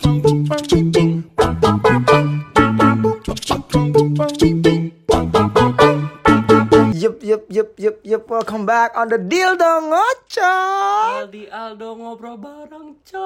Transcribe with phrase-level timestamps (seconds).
[0.00, 0.16] Yup,
[7.20, 8.24] yup, yup, yup, yup.
[8.28, 11.28] Welcome back on the deal dong, ngocok.
[11.28, 13.20] Aldi Aldo ngobrol bareng cow.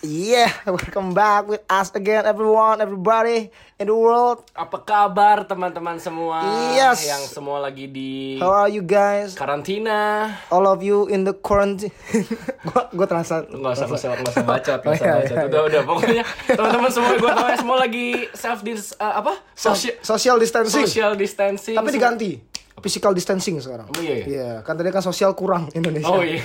[0.00, 4.42] Yeah, welcome back with us again, everyone, everybody in the world.
[4.52, 6.42] Apa kabar teman-teman semua?
[6.74, 7.06] Yes.
[7.06, 9.38] Yang semua lagi di How are you guys?
[9.38, 10.26] karantina.
[10.50, 11.94] All of you in the quarantine.
[12.66, 13.46] gua, gua terasa.
[13.46, 15.30] Nggak usah, nggak usah, nggak usah bacot, nggak Oh, usah iya, bacot.
[15.32, 15.80] iya, Udah, udah.
[15.84, 16.22] Pokoknya
[16.58, 19.32] teman-teman semua, gue tau ya semua lagi self dis, eh, apa?
[19.54, 20.84] Social, Social distancing.
[20.84, 21.76] social distancing.
[21.78, 22.32] Tapi diganti.
[22.78, 23.90] Physical distancing sekarang.
[23.90, 24.24] Oh, iya, iya?
[24.24, 26.06] Iya, kan tadi kan sosial kurang Indonesia.
[26.06, 26.38] Oh iya,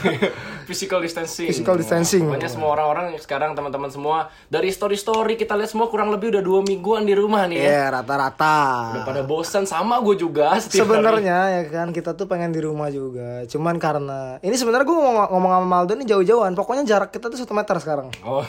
[0.66, 1.46] physical distancing.
[1.46, 2.26] Physical distancing.
[2.26, 4.18] Pokoknya semua orang-orang sekarang teman-teman semua
[4.50, 7.66] dari story-story kita lihat semua kurang lebih udah dua mingguan di rumah nih ya.
[7.66, 8.60] Iya, rata-rata.
[8.92, 10.60] Udah pada bosan sama gue juga.
[10.60, 13.48] Sebenarnya ya kan kita tuh pengen di rumah juga.
[13.48, 16.52] Cuman karena ini sebenarnya gue ngomong, ngomong sama Maldo nih jauh-jauhan.
[16.54, 18.12] Pokoknya jarak kita tuh satu meter sekarang.
[18.28, 18.44] Oh,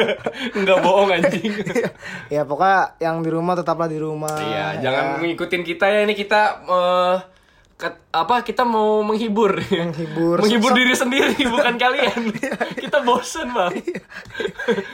[0.60, 1.52] nggak bohong anjing.
[2.34, 4.36] ya pokoknya yang di rumah tetaplah di rumah.
[4.36, 4.82] Iya, ya.
[4.84, 7.16] jangan ngikutin kita ya ini kita eh,
[7.80, 9.56] ket- apa kita mau menghibur.
[9.56, 10.44] Menghibur.
[10.44, 12.20] menghibur diri sendiri bukan kalian.
[12.76, 13.72] kita bosen, Bang.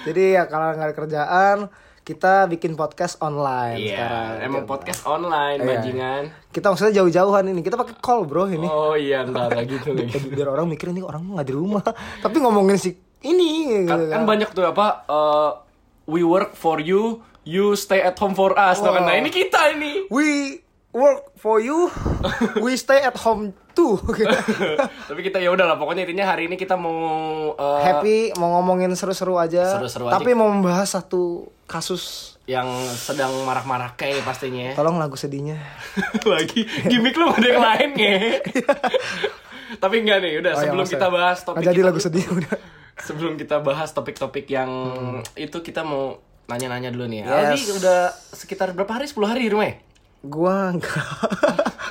[0.06, 1.58] Jadi ya kalau nggak ada kerjaan
[2.06, 4.34] kita bikin podcast online Iya, sekarang.
[4.46, 5.66] emang podcast online Iya.
[5.66, 6.22] bajingan.
[6.48, 7.60] Kita maksudnya jauh-jauhan ini.
[7.60, 8.62] Kita pakai call bro ini.
[8.62, 10.14] Oh iya, enggak gitu lagi.
[10.14, 11.82] Eh, Biar orang mikir ini orang nggak di rumah.
[12.24, 13.82] Tapi ngomongin si ini.
[13.82, 15.50] gitu Kan, kan banyak tuh apa eh,
[16.06, 18.78] we work for you, you stay at home for us.
[18.78, 19.02] Tuh kan.
[19.02, 19.20] Nah, Wow.
[19.20, 20.06] ini kita ini.
[20.06, 20.62] We
[20.94, 21.90] work for you.
[22.62, 24.00] We stay at home too.
[25.08, 26.96] Tapi kita ya udahlah pokoknya intinya hari ini kita mau
[27.52, 29.76] eh, Happy mau ngomongin seru-seru aja.
[29.76, 30.16] Seru-seru aja.
[30.16, 32.34] Tapi mau membahas satu kasus.
[32.46, 34.70] yang sedang marak-marak kayak pastinya.
[34.72, 35.58] Tolong lagu sedihnya.
[36.24, 38.16] lagi gimmick lu ada yang lain nge
[39.82, 41.02] tapi enggak nih udah Oh, iya, sebelum maksudnya.
[41.02, 42.54] kita bahas topik jadi kita lagu sedih udah.
[42.96, 44.70] sebelum kita bahas topik-topik yang
[45.34, 47.34] itu kita mau nanya-nanya dulu nih Yes.
[47.34, 47.98] Aldi udah
[48.30, 49.76] sekitar berapa hari 10 hari di rumah ya?
[50.26, 51.06] Gua enggak.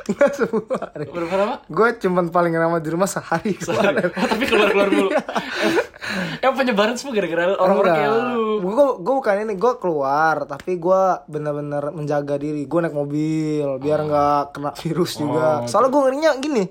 [0.05, 1.07] enggak semua hari.
[1.09, 1.55] berapa lama?
[1.65, 4.11] Gue cuman paling lama di rumah sehari kemarin.
[4.19, 5.09] oh tapi keluar-keluar mulu
[6.43, 11.01] yang penyebaran semua gara-gara orang-orang kayak lu Gue gue bukan ini gue keluar tapi gue
[11.25, 12.67] bener-bener menjaga diri.
[12.67, 15.65] Gue naik mobil biar nggak kena virus juga.
[15.65, 16.63] Soalnya gue ngerinya gini,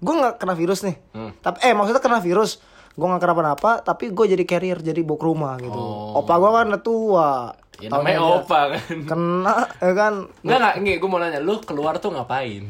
[0.00, 0.96] gue nggak kena virus nih.
[1.38, 2.58] Tapi eh maksudnya kena virus.
[2.90, 5.80] Gue nggak kenapa-napa tapi gue jadi carrier jadi bawa ke rumah gitu.
[6.18, 7.30] Opa gue kan udah tua.
[7.80, 10.14] Ya namanya opa kan Kena ya kan
[10.44, 12.66] Enggak enggak, enggak, gue mau nanya, lu keluar tuh ngapain?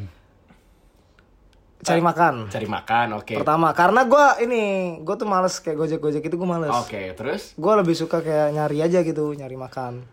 [1.81, 2.53] cari makan.
[2.53, 3.41] Cari makan, oke.
[3.41, 4.65] Pertama karena gue ini
[5.01, 6.69] gue tuh males kayak gojek-gojek itu gue males.
[6.77, 10.05] Oke, terus gue lebih suka kayak nyari aja gitu nyari makan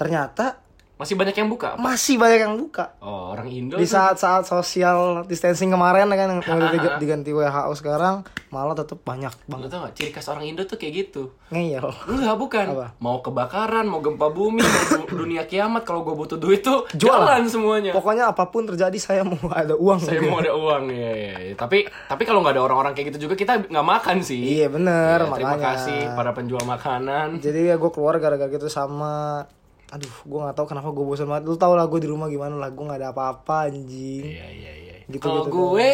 [0.00, 0.56] ternyata
[1.00, 1.74] masih banyak yang buka.
[1.76, 6.98] masih banyak yang buka Oh, orang Indo di saat-saat social distancing kemarin kan yang diga-
[7.02, 10.76] diganti WHO sekarang malah tetap banyak Lu banget tau gak, ciri khas orang Indo tuh
[10.76, 12.86] kayak gitu ngeyel Enggak, bukan Apa?
[12.98, 17.16] Mau kebakaran, mau gempa bumi, mau du- dunia kiamat Kalau gue butuh duit tuh Jual.
[17.16, 20.28] jalan semuanya pokoknya apa pun terjadi saya mau ada uang Saya gitu.
[20.28, 21.54] mau ada uang, ya, ya, ya.
[21.54, 25.16] Tapi tapi kalau nggak ada orang-orang kayak gitu juga Kita nggak makan sih iya bener
[25.16, 29.46] Ya, Terima makanya kasih para penjual makanan jadi ya gue keluar gara-gara gitu sama
[29.90, 31.44] aduh gue nggak tahu kenapa gue bosan banget.
[31.44, 34.22] Lu tau lah gue di rumah gimana lah gue nggak ada apa-apa anjing.
[34.24, 34.94] Iya, iya, iya.
[35.04, 35.90] Gitu, Kalau gitu, gue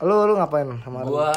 [0.00, 1.32] lu lu ngapain kemarin Gua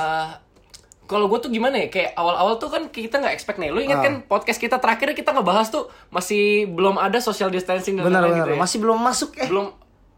[1.04, 3.72] kalau gue tuh gimana ya kayak awal-awal tuh kan kita nggak expect nih.
[3.72, 4.04] Lu ingat Ah.
[4.04, 8.40] kan podcast kita terakhir kita ngebahas tuh masih belum ada social distancing dan bener lain-lain
[8.42, 8.60] gitu ya.
[8.60, 9.48] masuk belum masuk eh.
[9.48, 9.68] Belum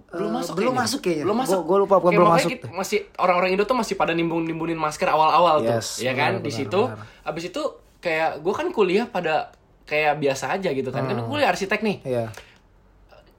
[0.09, 0.81] belum Eh, masuk belum kayaknya.
[0.81, 1.23] masuk kayaknya.
[1.23, 1.53] belum masuk.
[1.55, 2.49] Gua- gua lupa, bukan belum masuk.
[2.51, 5.77] kita- masih orang-orang Indo tuh masih pada nimbun nimbunin masker awal-awal tuh.
[5.77, 6.37] Yes, ya kan?
[6.37, 6.81] benar, di benar, situ.
[6.83, 7.05] benar.
[7.23, 7.61] abis itu
[7.99, 9.53] kayak gue kan kuliah pada
[9.89, 10.93] kayak biasa aja gitu.
[10.93, 11.25] Kan kan Hmm.
[11.25, 11.97] gue kuliah arsitek nih.
[12.05, 12.25] Iya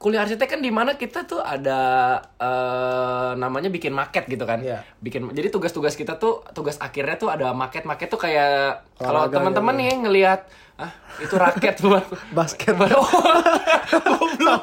[0.00, 1.80] kuliah arsitek kan di mana kita tuh ada
[2.40, 4.64] eh, namanya bikin maket gitu kan.
[4.64, 4.80] Iya.
[4.96, 9.76] Bikin jadi tugas-tugas kita tuh tugas akhirnya tuh ada maket-maket tuh kayak kalau Olahraga teman-teman
[9.76, 9.80] gitu.
[9.84, 10.40] nih ngelihat
[10.80, 10.88] ah
[11.20, 14.62] itu raket buat basket Oh, goblok.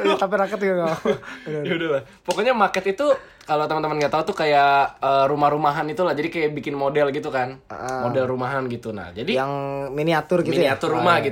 [0.00, 0.96] Iya, tapi raket juga.
[1.68, 2.02] Ya udah lah.
[2.24, 3.06] Pokoknya market itu
[3.44, 6.16] kalau teman-teman nggak tahu tuh kayak eh, rumah-rumahan itu lah.
[6.16, 7.60] Jadi kayak bikin model gitu kan.
[7.68, 8.08] Ah.
[8.08, 8.96] Model rumahan gitu.
[8.96, 9.52] Nah, jadi yang
[9.92, 11.28] miniatur gitu ya miniatur rumah Ah, iya.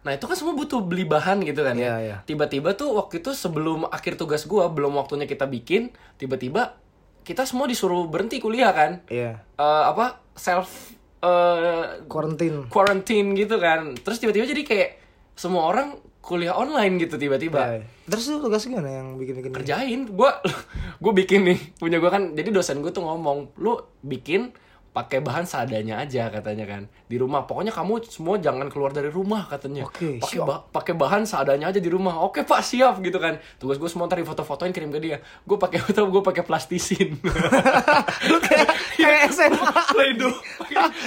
[0.00, 1.96] Nah, itu kan semua butuh beli bahan gitu kan Iya, ya.
[2.00, 2.16] iya.
[2.24, 6.80] Tiba-tiba tuh waktu itu sebelum akhir tugas gua, belum waktunya kita bikin, tiba-tiba
[7.20, 9.04] kita semua disuruh berhenti kuliah kan.
[9.06, 10.24] iya Eh, apa?
[10.32, 13.92] self eh, quarantine quarantine gitu kan.
[13.94, 14.90] Terus tiba-tiba jadi kayak
[15.34, 17.60] semua orang kuliah online gitu tiba-tiba.
[17.60, 17.86] Iya, iya.
[18.04, 20.30] terus lu tugas gimana yang bikin bikin kerjain gue
[21.02, 24.50] gue bikin nih punya gue kan jadi dosen gue tuh ngomong lu bikin
[24.90, 26.82] pakai bahan seadanya aja katanya kan.
[27.06, 27.46] Di rumah.
[27.46, 29.86] Pokoknya kamu semua jangan keluar dari rumah katanya.
[29.86, 32.18] Oke, pakai ba- pakai bahan seadanya aja di rumah.
[32.20, 33.38] Oke pak siap gitu kan.
[33.56, 35.16] Tugas gue semua ntar foto-fotoin kirim ke dia.
[35.42, 37.22] Gue pakai foto gue pakai plastisin.
[38.30, 40.34] Lu kayak kayak SMA Play-Doh.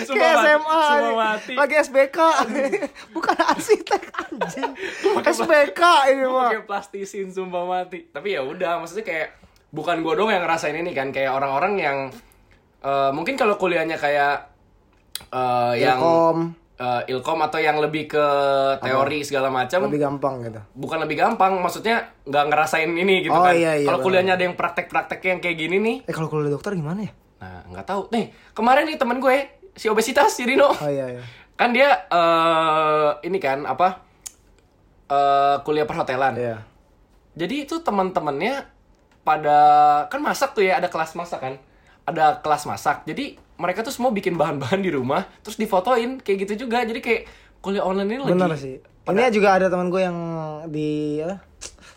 [0.01, 0.79] Semua Kayak SMA.
[0.79, 1.13] semua mati.
[1.13, 1.53] Mati.
[1.55, 2.17] lagi SBK
[3.11, 4.71] bukan arsitek anjing.
[5.23, 8.07] SBK ini mah pakai plastisin sumpah mati.
[8.07, 9.27] Tapi ya udah, maksudnya kayak
[9.69, 11.97] bukan gue dong yang ngerasain ini kan, kayak orang-orang yang
[12.83, 14.51] eh, mungkin kalau kuliahnya kayak
[15.29, 16.37] eh, yang Ilkom.
[16.75, 18.25] eh, ilkom atau yang lebih ke
[18.79, 20.61] teori segala macam, lebih gampang gitu.
[20.75, 23.53] Bukan lebih gampang, maksudnya nggak ngerasain ini gitu Oh, kan.
[23.53, 26.73] iya, iya, kalau kuliahnya ada yang praktek-praktek yang kayak gini nih, eh kalau kuliah dokter
[26.73, 27.11] gimana ya?
[27.39, 28.01] Nah nggak tahu.
[28.09, 29.37] Nih kemarin nih temen gue
[29.73, 31.23] si obesitas si Rino, oh iya iya.
[31.53, 34.01] Kan dia eh ini kan apa
[35.05, 36.33] eh kuliah perhotelan.
[36.35, 36.57] iya.
[37.33, 38.65] Jadi itu teman-temannya
[39.23, 39.57] pada
[40.05, 41.53] kan masak tuh ya ada kelas masak kan,
[42.03, 43.03] ada kelas masak.
[43.03, 46.83] Jadi mereka tuh semua bikin bahan-bahan di rumah, terus difotoin kayak gitu juga.
[46.83, 47.21] Jadi kayak
[47.63, 48.31] kuliah online ini lagi.
[48.35, 50.17] benar sih ini juga ada teman gue yang
[50.67, 51.39] di apa,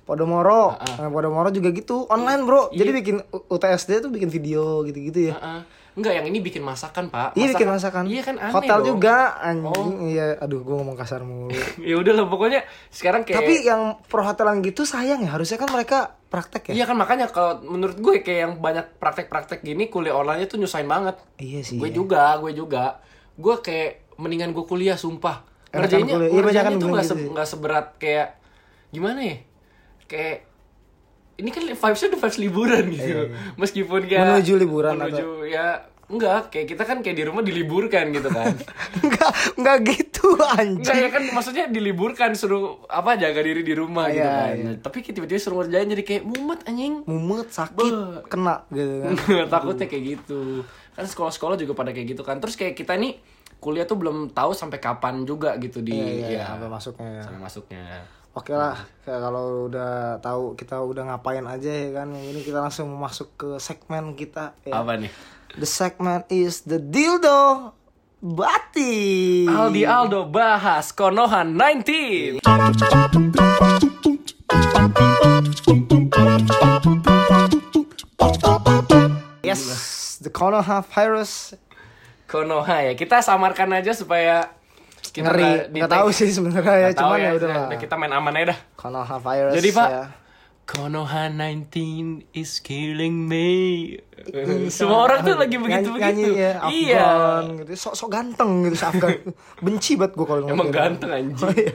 [0.06, 5.30] Podomoro Nah, Podomoro juga gitu online bro jadi bikin U- UTSD tuh bikin video gitu-gitu
[5.30, 5.60] ya Heeh.
[5.96, 7.32] Enggak, yang ini bikin masakan pak.
[7.32, 8.04] Iya bikin masakan.
[8.04, 8.88] Iya kan aneh Hotel dong.
[8.92, 10.12] juga anjing.
[10.12, 11.48] Iya, aduh gua ngomong kasar mulu.
[11.88, 12.60] ya udah lah pokoknya
[12.92, 13.40] sekarang kayak.
[13.40, 16.72] Tapi yang perhotelan gitu sayang ya, harusnya kan mereka praktek ya.
[16.76, 20.84] Iya kan makanya kalau menurut gue kayak yang banyak praktek-praktek gini kuliah online tuh nyusahin
[20.84, 21.16] banget.
[21.40, 21.80] Iya sih.
[21.80, 23.00] gue juga, gue juga.
[23.34, 25.48] Gue kayak mendingan gue kuliah sumpah.
[25.72, 26.28] Ngerjainnya, kuliah.
[26.28, 28.28] Iya, ngerjainnya banyakan tuh bilang nggak gitu se- nggak seberat kayak
[28.92, 29.36] gimana ya?
[30.06, 30.36] Kayak
[31.36, 33.22] ini kan vibesnya udah vibes liburan gitu.
[33.54, 35.66] Meskipun kayak Iya, Menuju liburan menuju ya
[36.06, 38.54] enggak kayak kita kan kayak di rumah diliburkan gitu kan.
[39.02, 40.80] enggak, enggak gitu anjing.
[40.80, 44.54] Enggak ya kan maksudnya diliburkan suruh apa jaga diri di rumah gitu Iya, kan.
[44.54, 44.72] iya.
[44.78, 47.02] Tapi tiba-tiba suruh ngerjain jadi kayak mumet anjing.
[47.02, 48.22] Mumet, sakit, Beuh.
[48.24, 49.12] kena gitu kan.
[49.52, 53.20] takutnya kayak gitu kan sekolah-sekolah juga pada kayak gitu kan terus kayak kita nih
[53.58, 57.20] kuliah tuh belum tahu sampai kapan juga gitu di Iya, iya, ya, sampai masuknya ya.
[57.20, 57.84] sampai masuknya
[58.36, 62.12] Oke lah, kayak kalau udah tahu kita udah ngapain aja ya kan.
[62.12, 64.76] Yang ini kita langsung masuk ke segmen kita ya.
[64.76, 65.08] apa nih
[65.56, 67.72] The segment is the dildo
[68.20, 69.48] Bati.
[69.48, 72.44] Aldi Aldo bahas Konoha 19
[79.42, 81.54] Yes, the Konoha virus
[82.26, 84.50] Konoha ya kita samarkan aja supaya
[85.06, 85.72] kita ngeri.
[85.72, 87.64] nggak tahu sih sebenarnya ya, cuman ya udah lah.
[87.68, 89.52] udah kita main aman aja dah Konoha virus.
[89.54, 90.04] jadi pak ya.
[90.66, 91.70] Konoha 19
[92.32, 93.94] is killing me
[94.68, 97.70] semua orang tuh lagi begitu Nyanyi- nyanyi begitu ya, iya Afgan gitu.
[97.78, 99.10] Sok-sok ganteng gitu si Afgan.
[99.64, 100.74] Benci banget gue kalau emang ngeliatin.
[100.74, 101.70] ganteng anjing Oh, iya.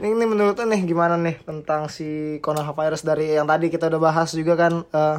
[0.00, 2.08] Ini, ini menurut lu nih gimana nih tentang si
[2.40, 5.18] Konoha virus dari yang tadi kita udah bahas juga kan eh,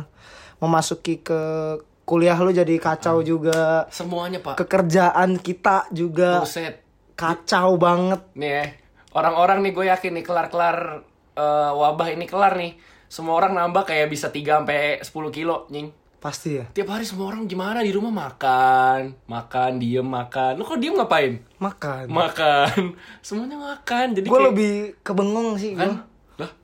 [0.57, 1.41] memasuki ke
[2.03, 6.81] kuliah lu jadi kacau juga semuanya pak kekerjaan kita juga Buset
[7.15, 8.21] kacau banget.
[8.35, 8.65] Nih ya
[9.11, 10.77] orang-orang nih gue yakin nih kelar-kelar
[11.35, 12.75] eh, wabah ini kelar nih.
[13.11, 15.91] Semua orang nambah kayak bisa 3 sampai 10 kilo nying.
[16.21, 16.69] Pasti ya?
[16.69, 18.13] Tiap hari semua orang gimana di rumah?
[18.13, 20.53] Makan makan diem makan.
[20.53, 21.41] Lu kok diem ngapain?
[21.57, 22.05] Makan.
[22.13, 22.93] Makan.
[23.25, 26.10] Semuanya makan jadi gue kayak lebih kebengong sih kan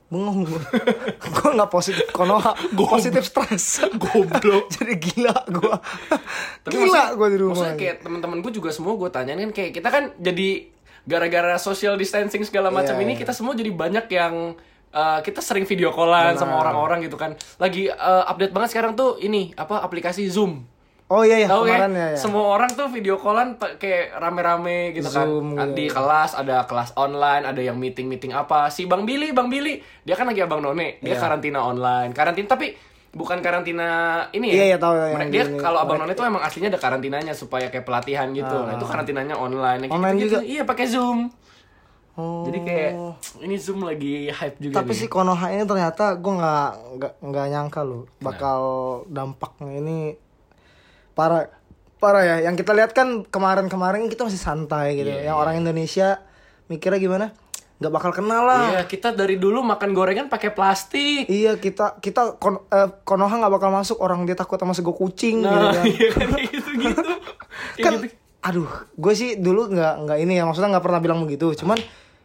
[0.08, 0.62] bengong gue
[1.36, 3.84] gue nggak positif Konoha positif stres.
[4.00, 4.72] Goblok.
[4.76, 5.76] Jadi gila gue
[6.64, 7.54] Tapi gila gue di rumah.
[7.56, 10.72] Maksudnya kayak teman-teman gue juga semua gue tanyain kan kayak kita kan jadi
[11.08, 13.22] gara-gara social distancing segala macam Iya, ini iya.
[13.24, 14.60] kita semua jadi banyak yang
[14.92, 17.36] uh, kita sering video callan sama orang-orang gitu kan.
[17.60, 20.68] Lagi uh, update banget sekarang tuh ini apa aplikasi Zoom.
[21.08, 21.98] Oh iya ya Tahu kemarin ya?
[21.98, 22.18] ya, ya.
[22.18, 25.72] Semua orang tuh video callan kayak rame-rame gitu Zoom kan.
[25.72, 25.76] gitu.
[25.76, 28.68] Di kelas ada kelas online, ada yang meeting-meeting apa.
[28.68, 31.18] Si Bang Billy, Bang Billy, dia kan lagi Abang None, dia Iya.
[31.18, 32.12] karantina online.
[32.12, 32.76] Karantina tapi
[33.10, 33.88] bukan karantina
[34.30, 34.54] ini ya.
[34.54, 37.84] Iya, iya, tahu di Dia kalau Abang None itu emang aslinya ada karantinanya supaya kayak
[37.84, 38.58] pelatihan gitu.
[38.58, 39.84] Nah, itu karantinanya online.
[39.84, 39.98] Kayak Ah.
[39.98, 40.38] Online gitu-gitu.
[40.38, 40.46] juga?
[40.46, 41.20] Iya, pakai Zoom.
[42.14, 42.44] Oh.
[42.44, 42.92] Jadi kayak
[43.42, 45.00] ini Zoom lagi hype juga tapi nih.
[45.00, 48.60] si Konoha ini ternyata gue nggak nggak nggak nyangka loh bakal
[49.08, 49.98] dampaknya ini
[51.18, 51.50] parah
[51.98, 52.38] parah ya.
[52.46, 55.10] Yang kita lihat kan kemarin-kemarin kita masih santai gitu.
[55.10, 56.22] Iya, yang orang Indonesia
[56.70, 57.28] mikirnya gimana?
[57.78, 58.64] Nggak bakal kenal lah.
[58.74, 61.26] Iya, kita dari dulu makan gorengan pakai plastik.
[61.30, 63.98] Iya kita kita kon, eh, Konoha nggak bakal masuk.
[63.98, 65.86] Orang dia takut sama sego kucing gitu Nah, kan.
[65.94, 67.02] iya kan gitu gitu.
[67.82, 68.14] Kan gitu.
[68.38, 70.46] aduh gue sih dulu nggak nggak ini ya.
[70.46, 71.54] Maksudnya nggak pernah bilang begitu.
[71.58, 71.78] Cuman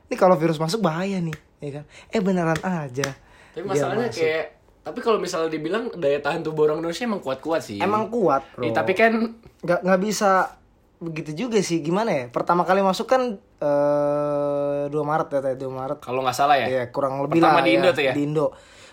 [0.08, 1.84] ini kalau virus masuk bahaya nih ya kan?
[2.12, 3.12] Eh beneran aja.
[3.52, 7.78] Tapi masalahnya kayak tapi kalau misalnya dibilang daya tahan tubuh orang Indonesia emang kuat-kuat sih.
[7.78, 8.62] emang kuat bro.
[8.62, 10.58] Eh, tapi kan nggak nggak bisa
[10.98, 11.78] begitu juga sih.
[11.80, 12.24] Gimana ya?
[12.28, 15.98] Pertama kali masuk kan eh 2 Maret ya tadi 2 Maret.
[16.00, 16.66] Kalau nggak salah ya.
[16.68, 18.12] ya kurang lebih Pertama lah di Indo ya, tuh ya?
[18.12, 18.46] di Indo.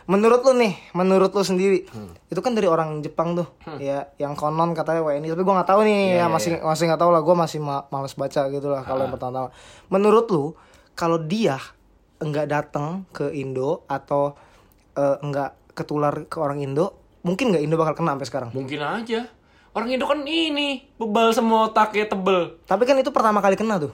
[0.06, 2.10] Menurut lu nih menurut lu sendiri Hmm.
[2.26, 3.46] itu kan dari orang Jepang tuh.
[3.78, 6.98] Ya yang konon katanya WNI tapi gua nggak tahu nih Iya, ya masih masih nggak
[6.98, 7.22] tahu lah.
[7.22, 9.06] Gua masih ma males baca gitu lah kalau Ah.
[9.06, 9.50] yang pertama
[9.88, 10.44] menurut lu
[10.94, 11.62] kalau dia
[12.18, 14.34] enggak datang ke Indo atau
[14.92, 19.32] eh, enggak ketular ke orang Indo mungkin nggak Indo bakal kena sampai sekarang Mungkin aja.
[19.70, 22.60] Orang Indo kan ini bebal semua otaknya tebel.
[22.64, 23.94] tapi kan itu pertama kali kena tuh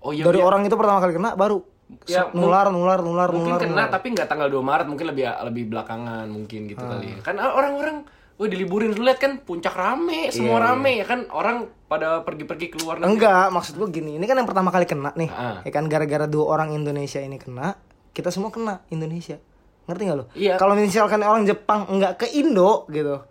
[0.00, 0.46] Oh iya, Dari iya.
[0.46, 1.60] orang itu pertama kali kena baru
[2.04, 3.88] Ya, nular, nular, nular, mungkin nular, kena nular.
[3.88, 7.18] tapi nggak tanggal 2 Maret mungkin lebih lebih belakangan mungkin gitu kali ya.
[7.22, 8.02] kan orang-orang
[8.36, 13.00] Wah diliburin lu lihat kan puncak rame, semua rame ya kan orang pada pergi-pergi keluar
[13.00, 13.16] negeri.
[13.16, 15.32] Enggak, maksud gue gini, ini kan yang pertama kali kena nih.
[15.32, 15.64] Ah.
[15.64, 17.80] Ya kan gara-gara dua orang Indonesia ini kena,
[18.12, 19.40] kita semua kena Indonesia.
[19.86, 20.24] Ngerti gak lo?
[20.34, 20.54] Iya.
[20.56, 23.22] Kalau misalkan orang Jepang enggak ke Indo gitu.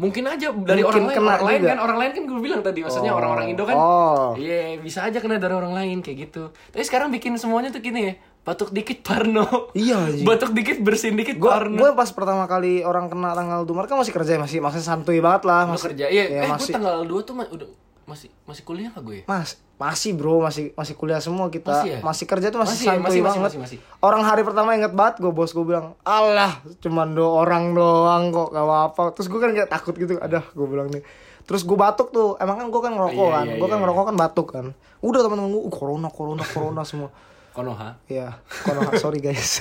[0.00, 1.68] Mungkin aja dari Mungkin orang lain, orang lain juga.
[1.68, 4.32] kan, orang lain kan gue bilang tadi, maksudnya orang-orang Indo kan, Oh.
[4.32, 6.48] iya bisa aja kena dari orang lain kayak gitu.
[6.72, 10.24] Tapi sekarang bikin semuanya tuh gini ya, batuk dikit Parno, Iya, anjing.
[10.24, 11.76] batuk dikit bersin dikit Gua Parno.
[11.76, 14.80] gue pas pertama kali orang kena tanggal 2 Maret kan masih kerja ya, masih masih
[14.80, 17.68] santuy banget lah, Lu masih kerja, iya, ya, eh gue masih tanggal 2 tuh udah
[18.10, 19.22] masih masih kuliah gak gue?
[19.22, 19.24] ya?
[19.24, 21.70] Mas, masih bro, masih masih kuliah semua kita.
[21.70, 22.28] Masih Masih, ya?
[22.28, 22.90] kerja tuh masih, Masih ya?
[22.90, 23.42] santuy Masih, masih, banget.
[23.46, 23.78] masih, masih.
[24.02, 28.50] Orang hari pertama inget banget gue bos gue bilang, "Alah, cuman dua orang doang kok,
[28.50, 31.06] gak apa-apa." Terus gue kan kayak takut gitu, adah gue bilang nih.
[31.40, 33.78] Terus gue batuk tuh, emang kan gue kan ngerokok Iya, kan, iya, gue iya, kan
[33.80, 34.66] ngerokok kan batuk kan.
[35.00, 37.10] Udah teman-teman gue, "Uh, corona, corona, corona semua.
[37.50, 37.98] Konoha.
[38.06, 39.58] Iya, corona, sorry guys.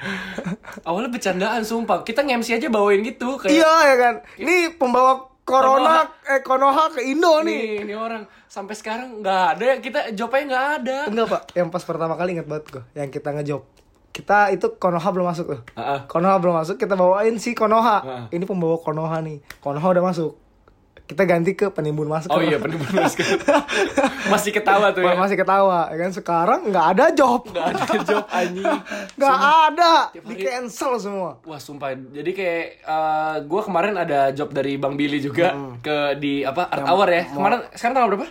[0.88, 2.00] Awalnya bercandaan sumpah.
[2.00, 7.00] Kita nge-MC aja bawain gitu kayak iya ya kan, ini pembawa corona, eh Konoha ke
[7.08, 7.48] Indo nih.
[7.48, 10.98] nih, ini orang sampai sekarang nggak ada kita jawabnya nggak ada.
[11.08, 13.64] Enggak pak, yang pas pertama kali inget banget gue, yang kita ngejob.
[14.12, 15.60] Kita itu Konoha belum masuk tuh.
[15.78, 16.00] Heeh.
[16.10, 18.04] Konoha belum masuk, kita bawain si Konoha.
[18.04, 18.24] Heeh.
[18.36, 19.40] Ini pembawa Konoha nih.
[19.64, 20.32] Konoha udah masuk.
[21.08, 22.28] Kita ganti ke penimbun masker.
[22.28, 23.08] Oh iya bener bener
[24.32, 25.16] Masih ketawa tuh ya.
[25.16, 26.10] Masih ketawa, ya kan?
[26.12, 27.48] Sekarang nggak ada job.
[27.48, 28.68] Nggak ada job anjing.
[29.16, 29.92] Nggak ada.
[30.12, 31.40] Di cancel semua.
[31.48, 31.96] Wah sumpah.
[31.96, 36.84] Jadi kayak eh gue kemarin ada job dari Bang Billy juga ke di apa Art
[36.84, 37.24] Hour ya.
[37.32, 38.28] Kemarin sekarang tanggal berapa?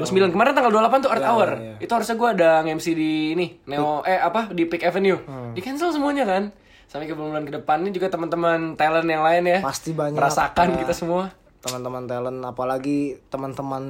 [0.00, 0.32] 29.
[0.32, 1.48] Kemarin tanggal 28 tuh Art Hour.
[1.60, 1.74] iya.
[1.84, 5.20] Itu harusnya gue ada nge-MC di ini Neo eh apa di Peak Avenue.
[5.52, 6.48] Di cancel semuanya kan.
[6.88, 9.58] Sampai ke bulan-bulan ke depan ini juga teman-teman talent yang lain ya.
[9.60, 10.16] Pasti banyak.
[10.16, 10.78] Merasakan ya.
[10.80, 11.28] kita semua.
[11.66, 13.84] Teman-teman talent, apalagi teman-teman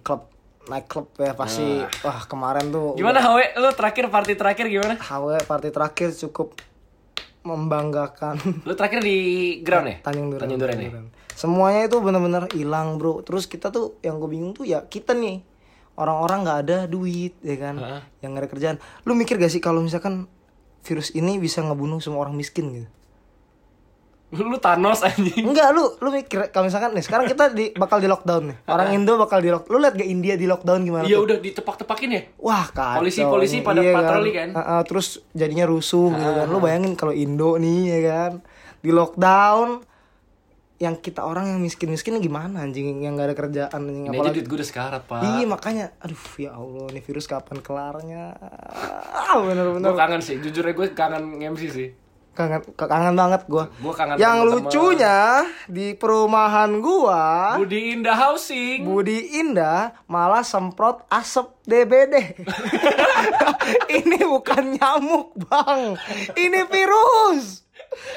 [0.00, 0.32] klub
[0.68, 3.56] naik klub ya pasti wah kemarin tuh Gimana Hawe?
[3.56, 4.94] Lu terakhir party terakhir gimana?
[5.00, 6.56] HW party terakhir cukup
[7.40, 8.36] membanggakan
[8.68, 9.16] Lu terakhir di
[9.64, 9.96] ground ya?
[10.04, 10.40] Tanjung Duren.
[10.44, 10.90] Tanjung Duren ya?
[11.32, 13.24] Semuanya itu bener-bener hilang bro.
[13.24, 15.40] Terus kita tuh yang gue bingung tuh ya kita nih
[15.96, 18.02] orang-orang nggak ada duit ya kan, Heeh.
[18.24, 18.76] yang nggak ada kerjaan.
[19.04, 20.28] Lu mikir gak sih kalau misalkan
[20.84, 22.88] virus ini bisa ngebunuh semua orang miskin gitu?
[24.30, 25.42] Lu Thanos anjing.
[25.42, 28.56] Enggak, lu lu mikir kalau misalkan nih sekarang kita di bakal di lockdown nih.
[28.70, 29.66] Orang Indo bakal di lock.
[29.66, 31.02] Lu lihat gak India di lockdown gimana?
[31.02, 32.22] Iya udah ditepak-tepakin ya?
[32.38, 34.48] Wah kacau Polisi-polisi pada patroli kan?
[34.54, 36.46] Heeh, terus jadinya rusuh gitu kan.
[36.46, 38.32] Lu bayangin kalau Indo nih ya kan
[38.80, 39.82] di lockdown
[40.80, 44.48] yang kita orang yang miskin-miskin gimana anjing yang gak ada kerjaan anjing Ini aja duit
[44.48, 48.32] gue udah sekarat pak Iya makanya aduh ya Allah nih virus kapan kelarnya
[49.28, 51.88] ah, bener-bener Gue kangen sih, jujur aja gue kangen MC sih
[52.30, 54.64] kangen kangen banget gua Gua kangen yang temen-temen.
[54.64, 55.18] lucunya
[55.66, 62.14] di perumahan gua Budi Indah Housing Budi Indah malah semprot asap DBD.
[63.98, 65.94] ini bukan nyamuk, Bang.
[66.34, 67.62] Ini virus.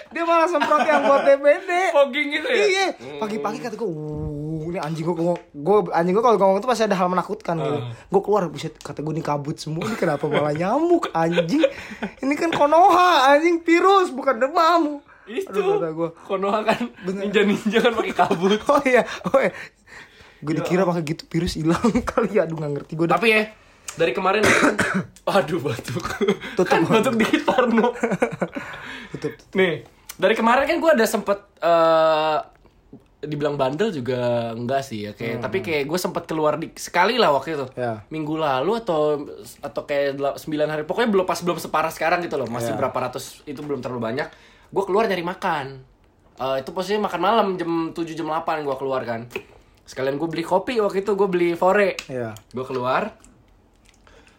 [0.10, 1.70] Dia malah semprot yang buat DBD.
[1.92, 2.66] Fogging gitu ya?
[2.66, 2.86] Iya,
[3.18, 3.90] pagi-pagi kata gue,
[4.74, 7.78] "Uh, ini anjing gue gue anjing gue kalau ngomong itu pasti ada hal menakutkan gitu.
[8.10, 11.62] Gue keluar, buset, kata gue nih kabut semua, ini kenapa malah nyamuk anjing?
[12.20, 15.06] Ini kan konoha anjing virus bukan demam.
[15.30, 16.10] Itu Aduh, kata gue.
[16.26, 19.54] Konoha kan ninja-ninja kan pakai kabut Oh iya, oh iya.
[20.44, 23.08] Gue dikira pakai gitu virus hilang kali ya, aduh nggak ngerti gue.
[23.08, 23.44] Tapi ya
[23.94, 24.42] dari kemarin
[25.38, 26.02] Aduh batuk
[26.58, 26.66] Tutup.
[26.66, 27.94] Kan batuk dikit Parno
[29.14, 29.34] Tutup.
[29.54, 32.38] Nih Dari kemarin kan gue ada sempet eh
[33.24, 34.20] Dibilang bandel juga
[34.52, 37.66] enggak sih ya kayak tapi kayak gue sempet keluar di sekali lah waktu itu.
[37.74, 38.04] Ya.
[38.08, 39.24] minggu lalu atau
[39.60, 42.78] atau kayak del- 9 hari pokoknya belum pas belum separah sekarang gitu loh masih Ya.
[42.78, 44.28] berapa ratus itu belum terlalu banyak.
[44.70, 45.66] Gue keluar nyari makan.
[46.34, 49.30] Eh, itu posisinya makan malam jam 7 jam 8 gue keluar kan.
[49.84, 51.96] Sekalian gue beli kopi waktu itu gue beli fore.
[52.06, 52.36] Iya.
[52.50, 53.16] gue keluar.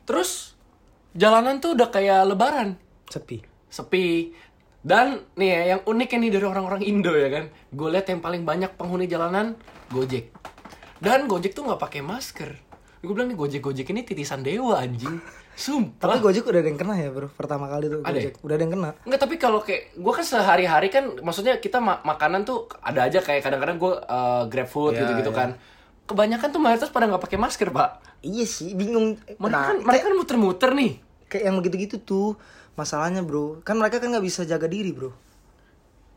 [0.04, 0.52] Terus
[1.12, 2.76] jalanan tuh udah kayak lebaran.
[3.06, 3.40] Sepi.
[3.66, 4.30] sepi
[4.84, 7.44] dan nih ya yang unik nih dari orang-orang Indo ya kan.
[7.72, 9.56] Gue lihat yang paling banyak penghuni jalanan
[9.88, 10.28] Gojek.
[11.00, 12.52] Dan Gojek tuh nggak pakai masker.
[13.00, 15.24] Gue bilang nih Gojek Gojek ini titisan dewa anjing.
[15.54, 16.10] Sumpah.
[16.10, 17.28] Tapi Gojek udah ada yang kena ya bro?
[17.30, 18.28] Pertama kali tuh Ada ya?
[18.28, 18.34] Gojek.
[18.44, 18.90] Udah ada yang kena.
[19.02, 23.24] Enggak tapi kalau kayak gue kan sehari-hari kan maksudnya kita ma- makanan tuh ada aja.
[23.24, 23.92] Kayak kadang-kadang gue
[24.48, 25.38] grab food Iya, gitu-gitu iya.
[25.38, 25.50] kan.
[26.04, 28.04] Kebanyakan tuh mayoritas pada nggak pakai masker pak.
[28.20, 29.16] Iya sih bingung.
[29.16, 30.92] Mereka Nah kan mereka kan muter-muter nih.
[31.24, 32.28] Kayak yang begitu-gitu tuh
[32.74, 35.10] Masalahnya bro Kan mereka kan gak bisa jaga diri bro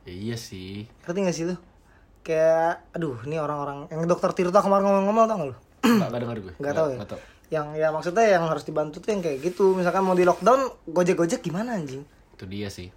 [0.03, 1.55] iya sih Ngerti gak sih lu?
[2.21, 5.55] Kayak Aduh ini orang-orang Yang dokter Tirta kemarin ngomong-ngomong tau gak lu?
[5.97, 7.21] nggak nggak dengar gue Gak tau ya nggak tahu.
[7.47, 11.39] Yang ya maksudnya yang harus dibantu tuh yang kayak gitu Misalkan mau di lockdown Gojek-gojek
[11.41, 12.03] gimana anjing?
[12.33, 12.89] itu dia sih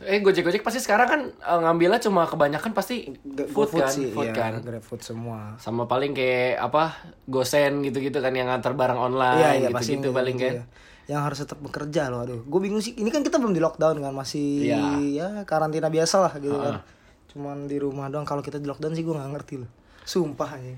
[0.00, 3.12] Eh Gojek Gojek pasti sekarang kan eh, ngambilnya cuma kebanyakan pasti
[3.52, 4.52] food, GoFood kan, sih, food iya, kan.
[4.64, 5.60] GrabFood semua.
[5.60, 6.96] Sama paling kayak apa
[7.28, 10.54] Gosen gitu-gitu kan yang ngantar barang online Iya, iya pasti gitu-gitu gitu, paling kan.
[10.56, 10.64] iya.
[11.06, 12.40] Yang harus tetap bekerja loh, aduh.
[12.42, 12.92] Gue bingung sih.
[12.92, 14.80] Ini kan kita belum di lockdown kan, masih Iya.
[15.00, 16.82] ya karantina biasa lah gitu kan.
[17.28, 18.24] Cuman di rumah doang.
[18.24, 19.70] Kalau kita di lockdown sih gue nggak ngerti loh.
[20.02, 20.74] Sumpah aja.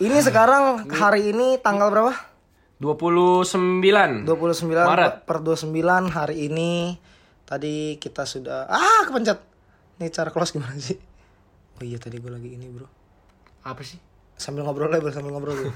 [0.00, 2.14] Ini sekarang hari ini tanggal berapa?
[2.80, 4.24] 29 29
[4.72, 5.28] Maret.
[5.28, 5.68] per 29
[6.08, 6.96] hari ini
[7.44, 9.36] tadi kita sudah ah kepencet.
[10.00, 10.96] Nih cara close gimana sih?
[11.76, 12.88] Oh iya tadi gue lagi ini, Bro.
[13.62, 14.00] Apa sih?
[14.34, 15.52] Sambil ngobrol ya, Bro, sambil ngobrol.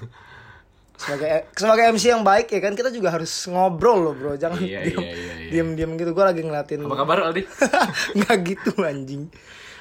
[0.94, 4.32] Sebagai sebagai MC yang baik ya kan kita juga harus ngobrol loh, Bro.
[4.38, 5.50] Jangan Iya, diam, iya, iya, iya.
[5.50, 6.14] diam-diam gitu.
[6.14, 7.42] Gue lagi ngeliatin Apa kabar Aldi?
[8.18, 9.26] Nggak gitu anjing.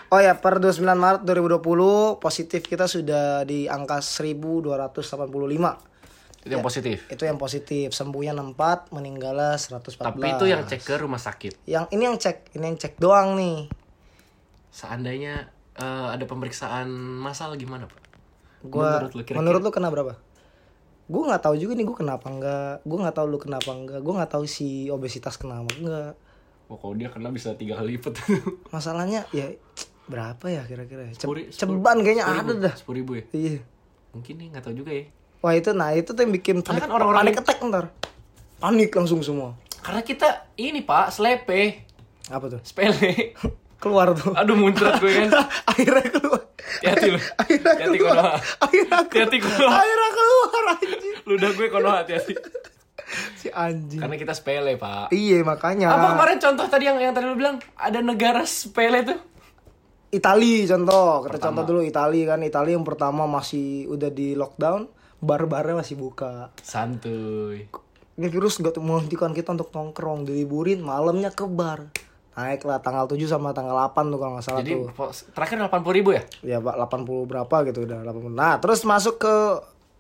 [0.10, 5.25] Oh ya, per 29 Maret 2020 positif kita sudah di angka 1285.
[6.43, 6.98] Itu yang positif.
[7.08, 7.88] Itu yang positif.
[7.93, 10.01] Sembuhnya 64, meninggalnya 114.
[10.03, 11.65] Tapi itu yang cek ke rumah sakit.
[11.65, 13.70] Yang ini yang cek, ini yang cek doang nih.
[14.70, 16.89] Seandainya eh, ada pemeriksaan
[17.22, 18.01] massal gimana, Pak?
[18.63, 19.38] Gua Menurut lu kira-kira?
[19.41, 20.13] menurut lu kena berapa?
[21.07, 22.86] Gue nggak tahu juga nih gue kenapa enggak.
[22.88, 24.00] Gue nggak tahu lu kenapa enggak.
[24.00, 26.13] Gue nggak tahu si obesitas kenapa enggak.
[26.72, 28.17] Oh, kalau dia kena bisa tiga kali lipat.
[28.75, 29.51] Masalahnya ya
[30.07, 31.12] berapa ya kira-kira?
[31.12, 31.13] ya?
[31.15, 32.74] Ce- ceban kayaknya ada dah.
[32.75, 33.24] Sepuluh ribu ya?
[33.36, 33.60] Iya.
[34.15, 35.05] Mungkin nih nggak tahu juga ya.
[35.43, 37.86] Wah itu nah itu tuh yang bikin panik, kan orang-orang panik attack ntar.
[38.63, 39.60] Panik langsung semua.
[39.83, 41.83] Karena kita ini Pak, slepe,
[42.31, 42.62] Apa tuh?
[42.63, 43.36] sepele.
[43.83, 44.31] Keluar tuh.
[44.31, 45.43] Aduh muncrat gue kan.
[45.75, 46.42] Akhirnya keluar.
[46.63, 47.20] Hati-hati lu.
[47.39, 48.17] Akhirnya Hati-hati keluar.
[48.60, 49.03] Akhirnya keluar.
[49.03, 49.77] Hati-hati Konoha.
[49.77, 51.15] Akhirnya keluar anjing.
[51.27, 52.34] Ludah gue kono hati-hati.
[53.38, 54.01] Si anjing.
[54.01, 55.13] Karena kita sepele, Pak.
[55.13, 55.88] Iya makanya.
[55.93, 59.20] Apa kemarin contoh tadi yang yang tadi lu bilang ada negara sepele tuh?
[60.13, 62.38] Itali contoh, kita contoh dulu Itali kan.
[62.46, 64.86] Itali yang pertama masih udah di lockdown,
[65.17, 66.53] bar-barnya masih buka.
[66.62, 67.65] Santuy.
[68.13, 71.89] Ini virus gak menghentikan kita untuk nongkrong, diliburin, malamnya ke bar.
[72.34, 74.90] Naik lah tanggal 7 sama tanggal 8 tuh kalau nggak salah Jadi tuh.
[74.90, 76.24] po- terakhir 80 ribu ya?
[76.42, 78.34] Ya Pak, 80 berapa gitu udah 80.
[78.34, 79.34] Nah, terus masuk ke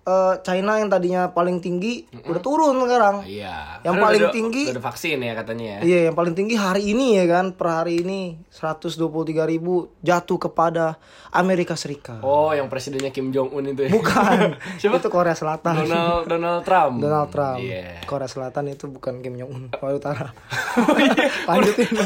[0.03, 3.23] eh, China yang tadinya paling tinggi udah turun sekarang.
[3.23, 3.79] Iya.
[3.81, 5.79] Yang Karena paling udah- tinggi- udah vaksin ya katanya ya.
[5.81, 8.99] Iya, yang paling tinggi hari ini ya kan, per hari ini 123
[9.45, 10.99] ribu jatuh kepada
[11.29, 12.19] Amerika Serikat.
[12.19, 13.89] Oh, yang presidennya Kim Jong Un itu ya?
[13.89, 14.97] Bukan, Siapa?
[14.97, 15.73] itu Korea Selatan.
[15.79, 16.95] Donald Donald Trump.
[16.99, 17.57] Donald Trump.
[17.57, 18.03] Iya.
[18.03, 20.29] Korea Selatan itu bukan Kim Jong Un, Korea Utara.
[20.77, 21.25] Oh, iya.
[21.45, 21.89] Lanjutin.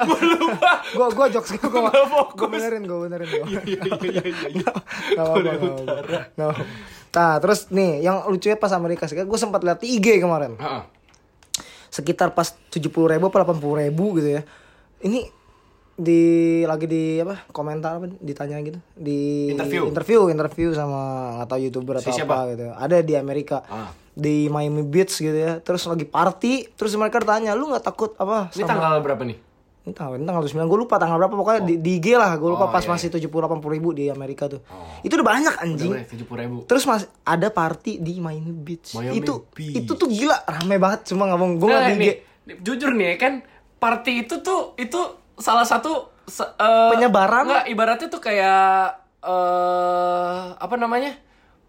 [0.00, 0.72] Gua lupa.
[0.90, 2.34] gua gua jokes fokus.
[2.34, 3.46] gua benerin gua benerin gua.
[3.46, 4.70] Iya iya iya iya.
[5.14, 5.50] Apa-apa.
[6.32, 6.64] Nggak apa-apa.
[7.10, 10.54] Nah, terus nih yang lucunya pas Amerika Serikat, gue sempat lihat di IG kemarin.
[10.54, 10.82] Heeh.
[11.88, 14.42] Sekitar pas 70 ribu apa 80 ribu gitu ya.
[15.00, 15.26] Ini
[15.92, 16.22] di
[16.64, 19.84] lagi di apa komentar apa ditanya gitu di Interview.
[19.84, 21.00] interview interview sama
[21.36, 22.36] nggak tahu youtuber atau Si apa siapa?
[22.48, 23.92] gitu ada di Amerika Ah.
[24.10, 28.48] di Miami Beach gitu ya terus lagi party terus mereka tanya lu nggak takut apa
[28.50, 29.36] Ini tanggal berapa nih?
[29.80, 32.44] Ini tanggal ini tanggal 9 gue lupa tanggal berapa pokoknya di, di IG lah gue
[32.44, 34.84] Oh, lupa pas iya, masih tujuh puluh delapan puluh ribu di Amerika tuh Oh.
[35.00, 36.56] itu udah banyak anjing tujuh puluh ribu.
[36.64, 39.76] terus mas ada party di Miami Beach Miami itu Beach.
[39.78, 42.14] itu tuh gila rame banget cuma mau gue nggak di IG nih,
[42.60, 43.40] jujur nih kan
[43.76, 45.00] party itu tuh itu
[45.34, 47.42] salah satu se- eh, Penyebaran?
[47.42, 51.16] Enggak, ibaratnya tuh kayak eh apa namanya?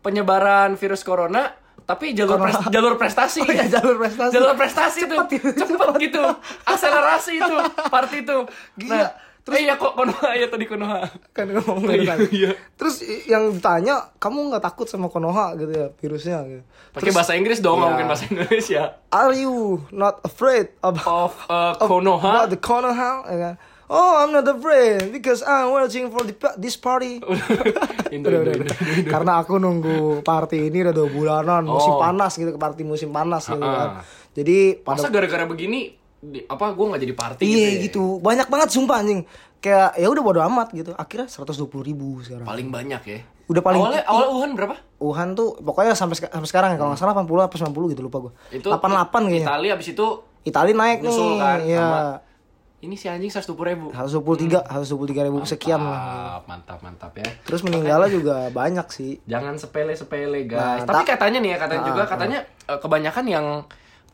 [0.02, 1.54] Penyebaran virus corona
[1.92, 2.48] tapi jalur Corona.
[2.54, 3.40] pres- jalur prestasi.
[3.40, 4.32] Oh iya, jalur prestasi.
[4.32, 5.00] Jalur prestasi.
[5.04, 6.24] Cepet gitu, Cepet gitu.
[6.64, 7.56] Akselerasi itu
[7.88, 8.38] party itu.
[8.78, 8.96] Gila.
[8.96, 9.10] Nah,
[9.42, 11.02] terus eh, iya kok Konoha ya tadi Konoha.
[11.32, 12.26] kan ngomong Iya, gitu tadi.
[12.38, 12.52] iya.
[12.76, 17.58] terus yang ditanya kamu nggak takut sama Konoha gitu ya virusnya gitu Pakai bahasa Inggris
[17.58, 17.94] dong, nggak Iya.
[17.96, 18.84] mungkin bahasa Indonesia.
[19.10, 19.56] are you
[19.90, 22.46] not afraid of Of uh, of- Konoha.
[22.46, 23.56] about the Konoha ya kan?
[23.92, 27.20] Oh I'm not afraid because I'm watching for the, this party
[28.16, 29.06] Indo, Udah, Indo, udah, Indo.
[29.06, 32.00] Karena aku nunggu party ini udah dua bulanan, musim Oh.
[32.00, 34.04] panas gitu, party musim panas gitu kan.
[34.32, 37.84] Jadi pada Masa gara-gara begini di- apa gue nggak jadi party iya ya?
[37.84, 39.24] gitu, banyak banget sumpah anjing.
[39.58, 40.92] Kayak ya udah bodo amat gitu.
[40.92, 42.44] Akhirnya 120 ribu sekarang.
[42.44, 43.20] Paling banyak ya.
[43.46, 44.76] Udah paling awalnya awal Wuhan berapa?
[44.98, 48.18] Wuhan tuh pokoknya sampai sampai sekarang ya kalau nggak salah 80 apa 90 gitu lupa
[48.20, 48.32] gua.
[48.50, 49.46] Itu 88 kayaknya.
[49.46, 50.08] Italia abis itu
[50.42, 51.14] Itali naik nih.
[51.38, 52.18] kan, sama-
[52.82, 53.88] ini si anjing 120 ribu.
[53.90, 54.90] 123, 123
[55.24, 56.42] ribu sekian lah.
[56.44, 57.30] Mantap, mantap ya.
[57.42, 59.22] Terus meninggalnya juga banyak sih.
[59.24, 60.82] Jangan sepele-sepele guys.
[60.82, 62.10] Nah, Tapi tak- katanya nih ya, katanya Ah, juga ah.
[62.10, 63.46] katanya eh, kebanyakan yang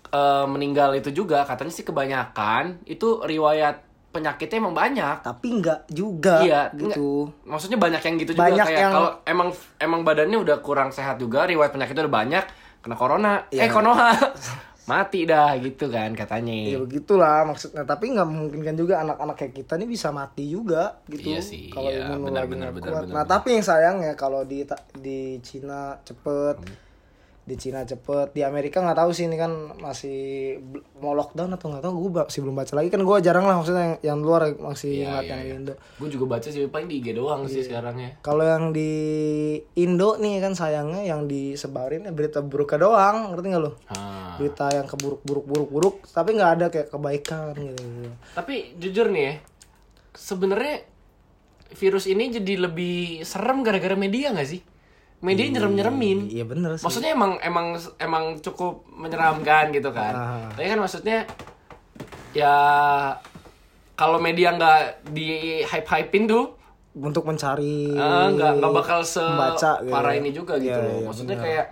[0.07, 5.15] eh, meninggal itu juga katanya sih kebanyakan itu riwayat penyakitnya emang banyak.
[5.21, 7.31] Tapi enggak juga Iya, gitu.
[7.43, 11.15] Maksudnya banyak yang gitu juga Banyak kayak yang- kalau emang emang badannya udah kurang sehat
[11.17, 12.43] juga, riwayat penyakitnya udah banyak,
[12.79, 13.67] kena corona, eh Iya.
[13.69, 14.11] konoha.
[14.87, 16.55] Mati dah gitu kan katanya.
[16.55, 17.83] Ya begitulah maksudnya.
[17.83, 21.27] Tapi nggak memungkinkan juga anak-anak kayak kita nih bisa mati juga gitu.
[21.35, 23.03] Iya sih, Kalau iya, imun benar, lagi benar, benar, kuat.
[23.03, 23.33] benar, nah benar.
[23.35, 24.63] tapi yang sayangnya kalau di
[24.95, 26.86] di Cina cepet.
[27.47, 30.59] Di Cina cepet di Amerika nggak tahu sih ini kan masih
[30.99, 33.79] mau lockdown atau nggak tahu gue masih belum baca lagi kan gue jarang lah maksudnya
[33.79, 35.53] yang, yang luar masih Iya, ngeliat iya, yang iya.
[35.55, 38.09] Indo Gue juga baca sih paling di IG doang sih sekarang ya.
[38.19, 38.91] kalau yang di
[39.73, 44.35] Indo nih kan sayangnya yang disebarin ya berita buruknya doang ngerti nggak lo Ah.
[44.35, 47.83] berita yang keburuk buruk buruk buruk tapi nggak ada kayak kebaikan gitu
[48.33, 49.33] Tapi jujur nih ya,
[50.11, 50.83] sebenarnya
[51.69, 54.61] virus ini jadi lebih serem gara-gara media nggak sih?
[55.17, 56.29] Media nyerem-nyeremin.
[56.29, 60.13] iya bener sih Maksudnya emang emang emang cukup menyeramkan gitu kan.
[60.13, 60.49] Ah.
[60.53, 61.25] Tapi kan maksudnya
[62.31, 62.53] ya
[63.93, 65.29] kalau media nggak di
[65.63, 66.53] hype-hypein tuh
[66.93, 69.89] untuk mencari eh, nggak nggak bakal se membaca gitu.
[69.89, 70.93] parah ini juga gitu Iya, loh.
[70.95, 71.65] iya, Maksudnya kayak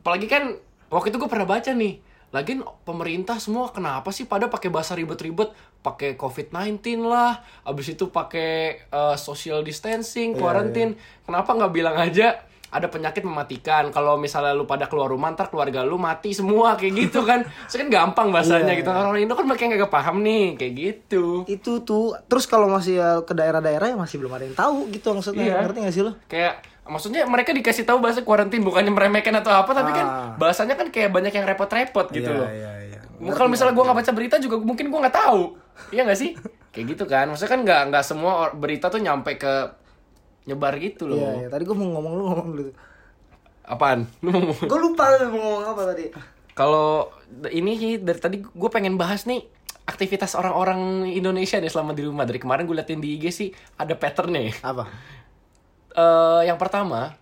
[0.00, 0.42] apalagi kan
[0.88, 2.00] waktu itu gue pernah baca nih.
[2.28, 8.50] Lagian pemerintah semua kenapa sih pada pakai bahasa ribet-ribet, pakai COVID-19 lah, abis itu pakai
[8.82, 10.96] eh, social Iya, distancing, quarantine.
[11.22, 12.40] Kenapa nggak bilang aja
[12.74, 13.88] ada penyakit mematikan.
[13.88, 17.46] Kalau misalnya lu pada keluar rumah, ntar keluarga lu mati semua kayak gitu kan.
[17.70, 18.90] Itu kan gampang bahasanya Iya, gitu.
[18.90, 21.46] Orang Indo kan mereka nggak paham nih kayak gitu.
[21.46, 25.12] itu tuh terus kalau masih ya ke daerah-daerah ya masih belum ada yang tahu gitu
[25.12, 25.56] maksudnya Iya.
[25.62, 29.70] ngerti gak sih lo kayak maksudnya mereka dikasih tahu bahasa kuarantin bukannya meremehkan atau apa
[29.70, 30.32] tapi kan Ah.
[30.34, 32.98] bahasanya kan kayak banyak yang repot-repot gitu loh iya iya
[33.30, 35.40] kalau misalnya gue nggak baca berita juga mungkin gue nggak tahu
[35.90, 36.30] iya nggak sih
[36.72, 39.52] kayak gitu kan maksudnya kan nggak nggak semua berita tuh nyampe ke
[40.44, 41.16] nyebar gitu loh.
[41.16, 41.48] Iya iya.
[41.48, 42.62] Tadi gue mau ngomong lu ngomong dulu.
[43.64, 44.04] Apaan?
[44.22, 46.04] Lu mau ngomong- gue lupa lu mau ngomong apa tadi.
[46.52, 47.10] Kalau
[47.48, 49.42] ini sih dari tadi gue pengen bahas nih
[49.84, 52.24] aktivitas orang-orang Indonesia nih selama di rumah.
[52.24, 54.52] Dari kemarin gue liatin di IG sih ada patternnya.
[54.60, 54.84] Apa?
[55.94, 57.14] Eh, yang pertama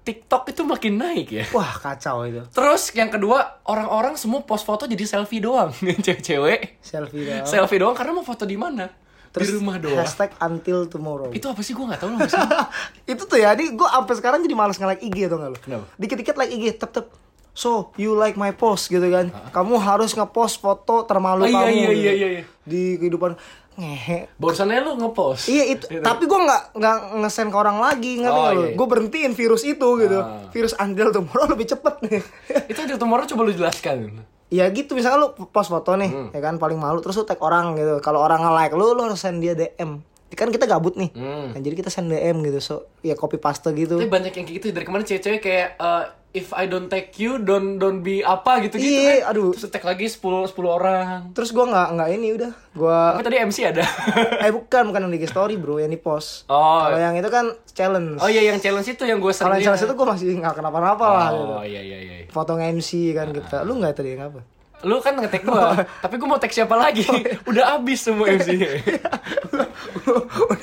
[0.00, 1.44] TikTok itu makin naik ya.
[1.52, 2.40] Wah kacau itu.
[2.50, 5.70] Terus yang kedua, orang-orang semua post foto jadi selfie doang.
[6.04, 6.80] Cewek-cewek.
[6.80, 8.88] Selfie dah selfie doang karena mau foto di mana?
[9.32, 9.94] Di rumah doang.
[9.96, 12.20] hashtag until tomorrow Itu apa sih gua nggak tahu loh.
[13.12, 15.86] Itu tuh ya di gue sampai sekarang jadi malas nge-like IG tuh nggak lo Kenapa?
[15.94, 17.06] dikit-dikit like IG tep tep
[17.52, 21.66] so you like my post gitu kan kamu harus nge-post foto termalu Oh, iya, kamu
[21.68, 21.94] iya, gitu.
[21.96, 22.42] iya, iya, iya.
[22.64, 23.34] di kehidupan
[23.72, 25.46] ngehe Barusannya lu ngepost.
[25.46, 28.42] Iya itu, tapi gue nggak nggak nge-send ke orang lagi Oh, nggak lo?
[28.42, 28.74] iya, iya.
[28.74, 30.50] Gue berhentiin virus itu gitu, Ah.
[30.50, 32.20] virus andil tomorrow lebih cepet nih.
[32.66, 34.20] Itu di tomorrow coba lu jelaskan.
[34.50, 36.28] Ya gitu misalnya lu post foto nih, Hmm.
[36.30, 37.98] ya kan paling malu terus lu tag orang gitu.
[38.00, 40.02] Kalau orang nge-like lu, lu harus send dia DM.
[40.30, 41.54] Kan kita gabut nih, Hmm.
[41.54, 43.96] nah, jadi kita send DM gitu, so ya copy paste gitu.
[43.96, 47.42] Tapi banyak yang kayak gitu dari kemarin cewek-cewek kayak eh, if I don't tag you,
[47.42, 49.34] don't don't be apa gitu gitu Iya, kan.
[49.34, 49.50] aduh.
[49.54, 51.34] Terus tag lagi 10 10 orang.
[51.34, 53.84] Terus gue nggak nggak ini udah, gue Tapi tadi MC ada.
[54.46, 56.46] eh bukan bukan yang di story bro, yang di post.
[56.46, 56.86] Oh.
[56.86, 58.22] Kalau yang itu kan challenge.
[58.22, 61.06] oh iya yang challenge itu yang gue Kalau yang challenge itu gue masih nggak kenapa-napa
[61.10, 61.54] lah gitu.
[61.58, 62.14] Oh iya iya iya.
[62.30, 63.66] Foto MC kan kita.
[63.66, 64.40] Lu nggak tadi yang apa?
[64.86, 67.04] Lu kan nge-tag gua, tapi gua mau tag siapa lagi?
[67.44, 68.80] Udah habis semua MC-nya.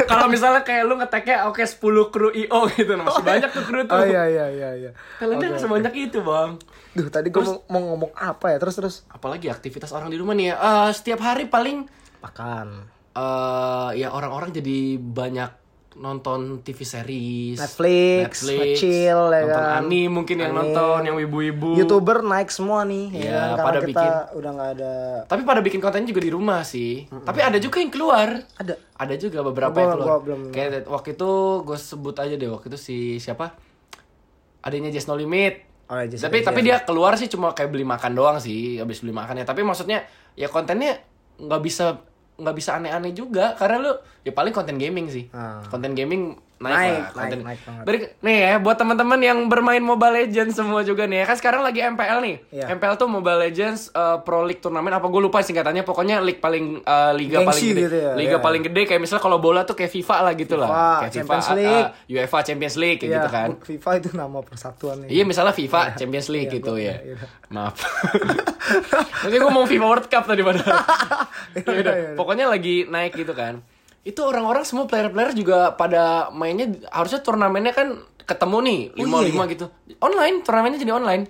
[0.10, 3.80] Kalau misalnya kayak lu nge-tagnya oke 10 kru IO gitu, nah, masih banyak tuh kru
[3.86, 3.94] tuh.
[3.94, 4.92] Oh iya iya iya iya.
[5.22, 6.58] Talentnya nggak sebanyak itu, Bang.
[6.98, 10.34] Duh tadi gue mau, mau ngomong apa ya terus terus Apalagi aktivitas orang di rumah
[10.34, 10.56] nih ya.
[10.58, 11.86] Eh, setiap hari paling
[12.18, 15.67] makan eh ya orang-orang jadi banyak
[15.98, 19.82] nonton TV series, Netflix, nge-chill, ya nonton kan.
[19.82, 20.62] anime mungkin yang Anime.
[20.70, 21.74] nonton, yang wibu-wibu.
[21.74, 23.66] youtuber naik semua nih Iya, ya kan?
[23.66, 24.12] pada kita bikin.
[24.34, 24.94] udah nggak ada
[25.26, 26.92] Tapi pada bikin konten juga di rumah sih.
[27.04, 28.30] Tapi ada juga yang keluar.
[28.54, 30.08] ada Ada juga beberapa Gua- yang keluar.
[30.08, 31.30] gua belum- Kayak waktu itu
[31.64, 33.58] gue sebut aja deh waktu itu si siapa?
[34.60, 35.66] Adanya Just No Limit.
[35.88, 36.68] Oh, ya, Just tapi Limit, tapi iya.
[36.74, 39.44] dia keluar sih cuma kayak beli makan doang sih, habis beli makannya.
[39.44, 41.00] Tapi maksudnya ya kontennya
[41.38, 42.02] nggak bisa
[42.38, 45.26] nggak bisa aneh-aneh juga karena lu ya paling konten gaming sih.
[45.34, 45.66] Ah.
[45.68, 46.90] Konten gaming naik, Naik, lah.
[46.90, 47.84] naik, Konten- naik banget.
[47.84, 51.62] Dari- nih ya buat teman-teman yang bermain Mobile Legends semua juga nih ya kan sekarang
[51.62, 52.36] lagi MPL nih.
[52.52, 52.66] Iya.
[52.72, 56.82] MPL tuh Mobile Legends uh, Pro League turnamen apa gue lupa singkatannya pokoknya league paling
[56.82, 57.82] uh, liga Gengsi paling gede.
[57.84, 58.40] gitu ya, Liga iya.
[58.40, 60.68] paling gede kayak misalnya kalau bola tuh kayak FIFA lah gitu lah.
[60.68, 61.86] FIFA, Kayak Champions FIFA, League.
[61.86, 63.50] uh, UEFA Champions League kayak Iya, gitu kan.
[63.60, 66.96] FIFA itu nama persatuan nih Iya misalnya FIFA Champions League Iya, gitu gua- ya.
[67.00, 67.16] iya.
[67.48, 67.76] Maaf.
[69.24, 70.60] Nanti gue mau FIFA World Cup tadi pada.
[71.50, 72.16] Iya, Ya udah, iya, iya.
[72.16, 73.64] pokoknya lagi naik gitu kan.
[74.08, 79.28] Itu orang-orang semua player-player juga pada mainnya harusnya turnamennya kan ketemu nih lima Oh, iya,
[79.36, 79.66] lima gitu.
[80.00, 81.28] Online turnamennya jadi online.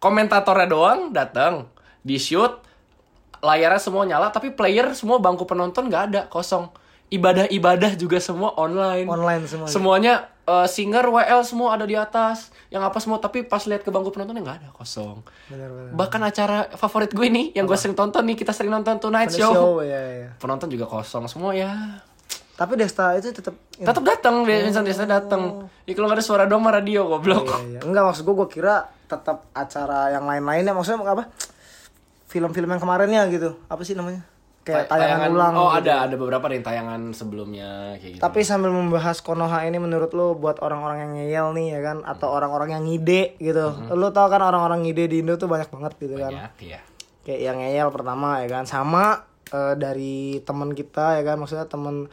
[0.00, 1.68] Komentatornya doang datang
[2.00, 2.64] di shoot
[3.44, 6.72] layarnya semua nyala tapi player semua bangku penonton nggak ada kosong.
[7.06, 9.06] Ibadah-ibadah juga semua online.
[9.06, 13.62] online semua Semuanya eh, singer WL semua ada di atas, yang apa semua tapi pas
[13.62, 15.22] lihat ke bangku penontonnya nggak ada kosong.
[15.46, 18.98] benar benar Bahkan acara favorit gue nih yang gue sering tonton nih kita sering nonton
[18.98, 19.52] Tonight Show.
[19.54, 21.72] show ya ya Penonton juga kosong semua ya.
[22.56, 25.68] Tapi Desta itu tetap Tetap datang, Vincent Desta datang.
[25.84, 27.44] Ya kalau ada suara doang mah radio goblok.
[27.44, 27.80] Iya, iya.
[27.80, 31.28] Enggak maksud gue, gue kira tetap acara yang lain-lainnya maksudnya apa?
[32.26, 33.54] Film-film yang kemarinnya gitu.
[33.66, 34.24] Apa sih namanya?
[34.66, 35.78] kayak Ta- tayangan, ulang Oh, gitu.
[35.78, 38.20] ada ada beberapa nih tayangan sebelumnya kayak gitu.
[38.20, 42.26] Tapi sambil membahas Konoha ini menurut lu buat orang-orang yang ngeyel nih ya kan atau
[42.26, 42.36] Hmm.
[42.36, 43.62] orang-orang yang ngide gitu.
[43.94, 46.34] Lu tau kan orang-orang ngide di Indo tuh banyak banget gitu kan.
[46.34, 46.82] Banyak, iya.
[47.22, 52.10] Kayak yang ngeyel pertama ya kan sama eh, dari teman kita ya kan maksudnya temen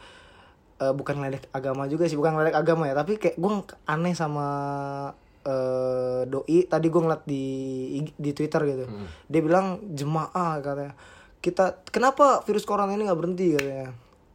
[0.84, 3.52] eh, bukan ngeledek agama juga sih, bukan ngeledek agama ya, tapi kayak gue
[3.86, 4.46] aneh sama
[5.42, 7.44] eh, doi tadi gue ngeliat di
[8.14, 8.84] di Twitter gitu.
[9.26, 10.94] Dia bilang jemaah katanya.
[11.38, 13.92] Kita kenapa virus corona ini nggak berhenti katanya.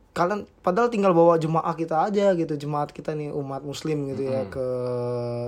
[0.09, 4.41] Kalian padahal tinggal bawa jemaah kita aja gitu, jemaat kita nih umat muslim gitu ya
[4.45, 4.65] ke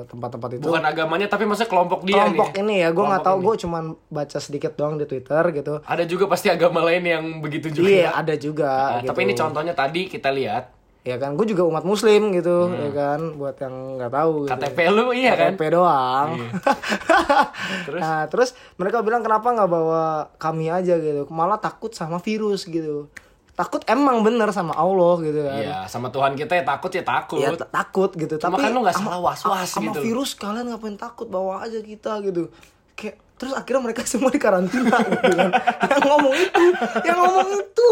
[0.07, 2.61] tempat-tempat itu Bukan agamanya tapi maksudnya kelompok dia kelompok nih.
[2.61, 6.25] ini ya gue nggak tahu gue cuman baca sedikit doang di twitter gitu Ada juga
[6.25, 7.85] pasti agama lain yang begitu juga.
[7.85, 9.09] iya ada juga Nah, gitu.
[9.11, 10.63] Tapi ini contohnya tadi kita lihat
[11.01, 12.77] ya kan gue juga umat muslim gitu Hmm.
[12.77, 14.53] ya kan buat yang nggak tahu gitu.
[14.53, 15.51] KTP lu iya kan?
[15.51, 16.29] KTP doang
[17.85, 17.99] Terus?
[17.99, 20.03] nah terus mereka bilang kenapa nggak bawa
[20.37, 23.09] kami aja gitu malah takut sama virus gitu
[23.51, 27.37] takut emang bener sama Allah gitu kan Iya, sama Tuhan kita ya takut ya takut.
[27.39, 29.99] Iya t- takut gitu Cuma tapi kan lu nggak sama- salah was-was sama gitu.
[30.03, 32.49] virus kalian ngapain takut bawa aja kita gitu
[32.93, 35.49] kayak terus akhirnya mereka semua di karantina gitu kan
[35.89, 36.63] yang ngomong itu
[37.03, 37.89] yang ngomong itu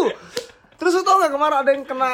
[0.75, 2.11] terus lu tau gak kemarin ada yang kena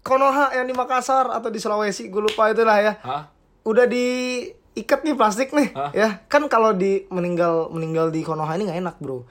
[0.00, 2.92] Konoha yang di Makassar atau di Sulawesi gue lupa itulah ya.
[3.00, 3.24] Hah?
[3.60, 5.90] udah diikat nih plastik nih Hah?
[5.92, 6.08] ya.
[6.24, 9.28] Kan kalau di meninggal meninggal di Konoha ini nggak enak bro.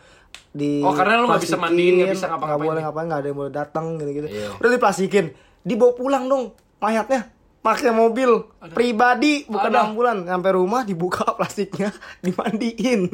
[0.50, 3.28] Di Oh, karena lu nggak bisa mandiin, nggak bisa ngapa-ngapain nggak boleh ngapain nggak ada
[3.28, 4.48] yang boleh datang gitu gitu Iya.
[4.56, 5.26] udah diplastikin
[5.62, 6.44] dibawa pulang dong
[6.78, 7.30] mayatnya.
[7.60, 9.84] Pakai mobil pribadi bukan Ada.
[9.84, 10.18] ambulan.
[10.24, 11.92] Sampai rumah dibuka plastiknya
[12.24, 13.12] dimandiin.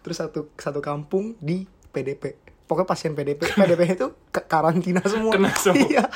[0.00, 1.62] Terus satu satu kampung di
[1.92, 2.40] PDP
[2.72, 5.76] pokoknya pasien PDP PDP itu ke- karantina semua Kena semua.
[5.78, 6.08] iya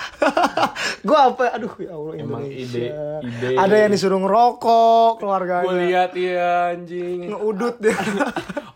[1.07, 2.93] gua apa aduh ya Allah Emang Indonesia ide-
[3.23, 3.49] ide.
[3.55, 7.29] ada yang disuruh ngerokok keluarganya Gue lihat ya anjing.
[7.29, 7.97] ngeudut dia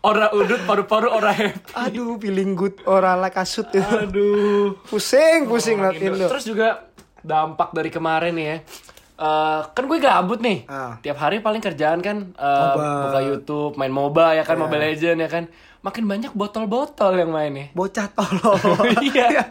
[0.01, 1.73] Ora udut paru-paru ora happy.
[1.75, 4.77] aduh feeling good orang lah kasut ya Aduh.
[4.83, 6.21] pusing pusing Orang ngeliatin Indo.
[6.21, 6.67] lu Terus juga
[7.21, 8.55] dampak dari kemarin ya.
[9.13, 10.65] Eh, kan gue gabut nih.
[10.65, 10.97] Ah.
[10.97, 12.89] Tiap hari paling kerjaan kan eh, Moba.
[13.05, 15.45] buka YouTube, main MOBA ya kan, Mobile Legend ya kan.
[15.81, 17.67] Makin banyak botol-botol yang main nih.
[17.73, 18.53] bocah tolol
[19.03, 19.49] iya.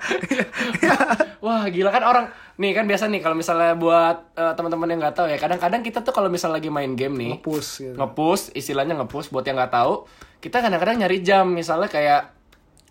[1.41, 5.17] Wah, gila kan orang nih kan biasa nih kalau misalnya buat eh, teman-teman yang nggak
[5.17, 8.95] tahu ya, kadang-kadang kita tuh kalau misalnya lagi main game nih, pus gitu ngepush istilahnya
[8.95, 10.05] ngepush buat yang nggak tahu
[10.39, 12.31] kita kadang-kadang nyari jam misalnya kayak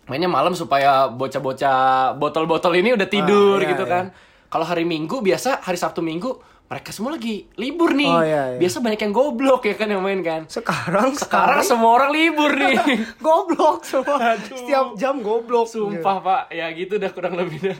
[0.04, 3.92] mainnya malam supaya bocah-bocah botol-botol ini udah tidur Ah, iya, gitu iya.
[3.92, 4.04] kan
[4.46, 6.34] kalau hari minggu biasa hari sabtu minggu
[6.70, 8.06] mereka semua lagi libur nih.
[8.06, 8.58] Oh, iya, iya.
[8.62, 10.46] biasa banyak yang goblok ya kan yang main kan?
[10.46, 12.78] Sekarang sekarang semua orang libur nih.
[13.26, 14.38] Goblok semua.
[14.46, 15.66] Setiap jam goblok.
[15.66, 17.78] Sumpah pak, ya gitu udah kurang lebih dah.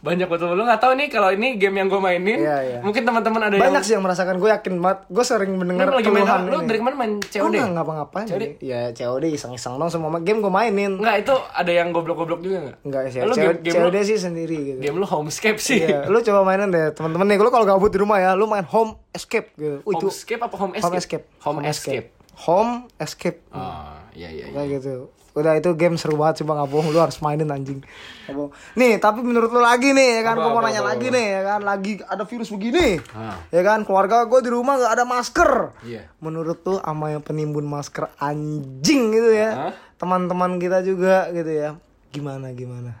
[0.00, 2.78] Banyak betul lu nggak tahu nih kalau ini game yang gue mainin, Iya, iya.
[2.80, 5.86] mungkin teman-teman ada banyak yang sih yang merasakan gue yakin banget gue sering lu mendengar
[5.90, 6.44] lagi main apa?
[6.44, 6.66] Lu ini.
[6.66, 7.54] dari kemarin main Gue COD?
[7.54, 8.44] nggak ngapa-ngapain COD?
[8.58, 12.76] Ya COD iseng-iseng dong semua game gue mainin Enggak, itu ada yang goblok-goblok juga nggak?
[12.82, 15.78] Enggak sih, Lu COD, game, game, COD lu, sih sendiri gitu game lu homescape sih.
[15.82, 17.38] Iya, lu coba mainin deh teman-teman nih.
[17.38, 19.80] Lu kalau gabut di rumah ya, lu main home escape gitu.
[19.82, 20.84] Itu Homescape apa home escape?
[20.84, 21.24] home escape.
[21.44, 22.08] Home escape.
[22.42, 23.38] Home escape.
[23.50, 24.54] Ah, iya iya iya.
[24.54, 24.94] Kayak gitu.
[25.32, 27.80] Udah itu game seru banget coba nggak bohong lu harus mainin anjing.
[28.28, 28.52] Bohong.
[28.76, 31.16] Nih, tapi menurut lu lagi nih ya kan gua mau apa, nanya apa, lagi apa.
[31.16, 32.88] nih ya kan lagi ada virus begini.
[33.16, 33.36] Ah.
[33.48, 35.50] Ya kan keluarga gue di rumah nggak ada masker.
[35.88, 36.02] Iya.
[36.20, 39.72] Menurut tuh sama yang penimbun masker anjing gitu ya.
[39.96, 41.80] Teman-teman kita juga gitu ya.
[42.12, 43.00] Gimana gimana?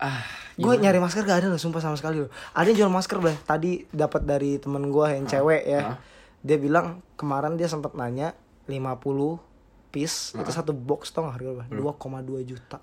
[0.00, 0.24] Ah,
[0.60, 2.30] Gue nyari masker gak ada loh, sumpah sama sekali loh.
[2.52, 3.32] Ada yang jual masker bah.
[3.32, 5.96] Tadi dapat dari temen gue yang cewek ya.
[6.44, 8.36] Dia bilang kemarin dia sempat nanya
[8.68, 9.49] 50
[9.90, 11.94] piece itu satu box tau gak harga berapa?
[11.98, 12.78] 2,2 juta.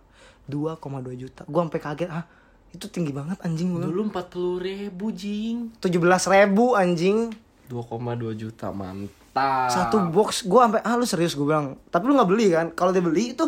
[0.47, 1.41] 2,2 juta.
[1.47, 2.23] Gue sampai kaget, ah
[2.75, 3.83] itu tinggi banget anjing gue.
[3.87, 5.71] dulu 40 ribu jing.
[5.79, 5.87] 17
[6.35, 7.31] ribu anjing
[7.71, 9.71] 2,2 juta mantap.
[9.71, 10.43] satu box.
[10.47, 11.79] Gue sampai ah lu serius gue bilang.
[11.91, 12.67] Tapi lu nggak beli kan?
[12.75, 13.43] Kalau dia beli itu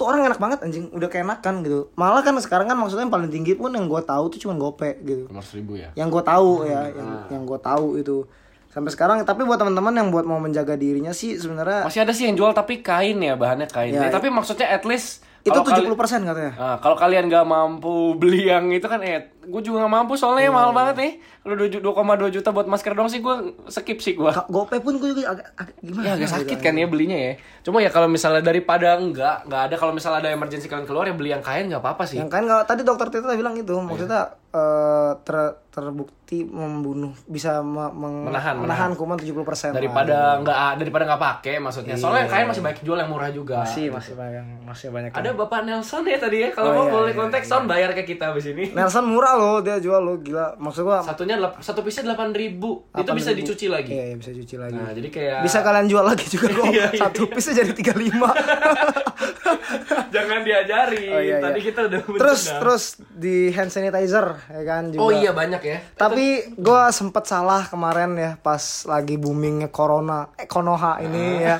[0.00, 1.92] tuh orang enak banget anjing, udah keenakan gitu.
[1.92, 4.96] Malah kan sekarang kan maksudnya yang paling tinggi pun yang gue tahu tuh cuma gope
[5.04, 5.28] gitu.
[5.28, 5.92] 500 ribu ya.
[5.92, 8.24] yang gue tahu ya yang yang gue tahu itu
[8.70, 12.24] sampai sekarang tapi buat teman-teman yang buat mau menjaga dirinya sih sebenarnya Masih ada sih
[12.24, 13.90] yang jual tapi kain ya bahannya kain.
[13.90, 15.90] Ya, Ya, tapi maksudnya at least itu kalau 70%
[16.22, 19.92] kali- katanya Nah, kalau kalian nggak mampu beli yang itu kan eh gue juga nggak
[19.92, 21.12] mampu soalnya Iya, mahal banget nih.
[21.40, 21.82] Kalau 2,2
[22.30, 23.34] juta buat masker dong sih gue
[23.66, 24.30] skip sih gue.
[24.46, 26.36] Gope pun gue juga agak, agak gimana Ya agak gitu.
[26.38, 26.74] sakit kan.
[26.74, 27.32] ya belinya ya.
[27.60, 29.74] Cuma ya kalau misalnya daripada enggak, enggak ada.
[29.76, 32.16] Kalau misalnya ada emergency kalian keluar ya beli yang kain nggak apa-apa sih.
[32.16, 33.72] yang kan nggak tadi dokter Tita bilang itu.
[33.72, 38.90] Maksudnya eh, ter- terbukti membunuh bisa me- meng- Menahan, menahan.
[38.92, 41.94] kuman 70% daripada nggak daripada nggak pakai maksudnya.
[41.94, 43.62] Soalnya yang kain masih banyak jual yang murah juga.
[43.62, 46.48] Masih masih banyak masih banyak ada bapak Nelson ya tadi ya?
[46.50, 48.70] Kalau Oh, mau iya, boleh iya, kontak sound bayar ke kita abis ini.
[48.70, 50.54] Nelson murah loh dia jual lo gila.
[50.54, 52.84] Maksud gua satunya satu piece delapan ribu.
[52.92, 53.38] Itu bisa 8.000.
[53.40, 53.90] dicuci lagi?
[53.90, 54.76] Iya, iya, bisa cuci lagi.
[54.76, 57.00] Nah jadi kayak bisa kalian jual lagi juga kok Iya, iya.
[57.00, 58.12] satu piece jadi 35
[60.14, 61.66] jangan diajari Oh, iya, tadi iya.
[61.70, 65.00] kita udah terus terus di hand sanitizer ya kan juga.
[65.00, 65.78] oh iya banyak ya.
[65.94, 71.56] Tapi gue sempet salah kemarin ya pas lagi boomingnya corona, eh konoha ini ya.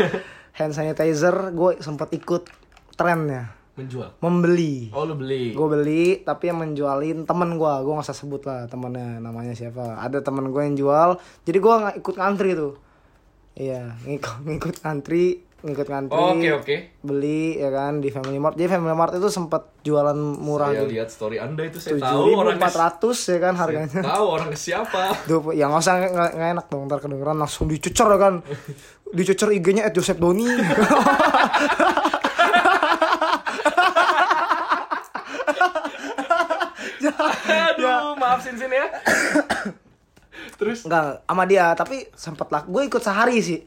[0.52, 2.44] Hand sanitizer gue sempet ikut
[2.92, 3.48] trennya
[3.80, 4.92] menjual membeli.
[4.92, 8.68] oh lu beli Gue beli tapi yang menjualin temen gue, gue nggak usah sebut lah
[8.68, 9.96] temennya namanya siapa.
[9.98, 12.74] Ada temen gue yang jual, jadi gue nggak ikut ngantri tuh.
[13.56, 15.24] Iya ngikut ngikut ngantri,
[15.60, 16.16] ngikut ngantri.
[16.16, 18.54] Oh, oke oke Beli ya kan di Family Mart.
[18.56, 20.92] Jadi Family Mart itu sempet jualan murah saya gitu.
[20.92, 24.00] lihat story anda itu saya tahu orangnya empat ratus ya kan harganya.
[24.04, 25.94] tahu orang siapa Duh, ya nggak usah
[26.36, 28.34] nggak enak dong ntar kedengeran langsung dicucer ya kan
[29.16, 30.46] dicucer IG-nya at Joseph Doni
[38.00, 38.88] aduh maaf sin sin ya.
[40.60, 40.88] Terus?
[40.88, 42.64] Enggak, sama dia tapi sempet lah.
[42.64, 43.60] Gue ikut sehari sih.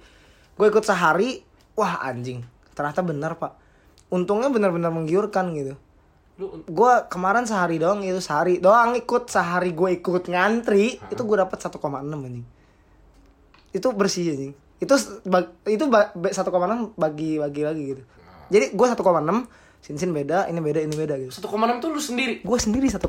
[0.58, 1.46] Gue ikut sehari
[1.78, 2.42] wah anjing.
[2.74, 3.54] Ternyata benar pak.
[4.10, 5.78] Untungnya benar-benar menggiurkan gitu.
[6.42, 11.38] Lu gue kemarin sehari doang itu sehari doang ikut sehari gue ikut ngantri itu gue
[11.38, 11.78] dapat 1,6
[12.10, 12.46] anjing.
[13.70, 14.54] Itu bersih anjing.
[14.82, 14.98] Itu
[15.70, 18.04] itu ba- be- 1,6 bagi bagi lagi gitu.
[18.50, 18.98] Jadi gue 1,6
[19.84, 21.44] Sinsin beda, ini beda, ini beda gitu.
[21.44, 23.04] 1,6 tuh lu sendiri Gue sendiri 1,6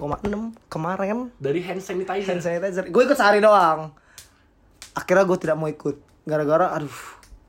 [0.66, 2.90] kemarin dari hand sanitizer hand sanitizer.
[2.90, 3.94] Gue ikut sehari doang.
[4.98, 6.02] Akhirnya gue tidak mau ikut.
[6.26, 6.98] Gara-gara aduh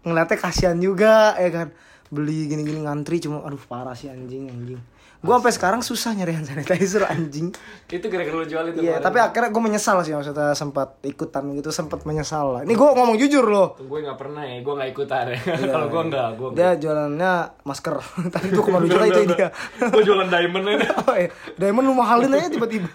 [0.05, 1.67] ngeliatnya kasihan juga ya kan.
[2.13, 4.77] Beli gini-gini ngantri cuma aduh parah sih anjing anjing.
[5.25, 7.49] Gue sampai sekarang susah nyari hand sanitizer anjing.
[7.87, 9.03] itu gara-gara lu jual itu Iya, kemarin.
[9.03, 12.61] tapi akhirnya gue menyesal sih maksudnya sempat ikutan gitu, sempat menyesal lah.
[12.61, 13.73] Ini gue ngomong jujur loh.
[13.75, 15.67] gue nggak pernah ya gue nggak ikutan ya Iya.
[15.67, 17.95] kalau gue nggak gue Dia jualannya masker.
[18.29, 19.47] Tadi tuh kemarin jual itu dia.
[19.79, 21.29] gue jualan diamond aja Oh, iya.
[21.55, 22.93] Diamond lu mahalin aja tiba-tiba.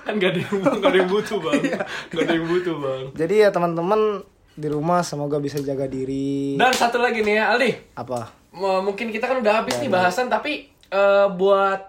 [0.00, 1.80] kan gak ada yang gak ada yang butuh bang Iya.
[2.08, 4.00] gak ada yang butuh bang Jadi ya teman-teman
[4.54, 6.56] di rumah semoga bisa jaga diri.
[6.56, 8.32] dan satu lagi nih ya Aldi Apa?
[8.50, 11.80] M- mungkin kita kan udah habis nih bahasan tapi eh, buat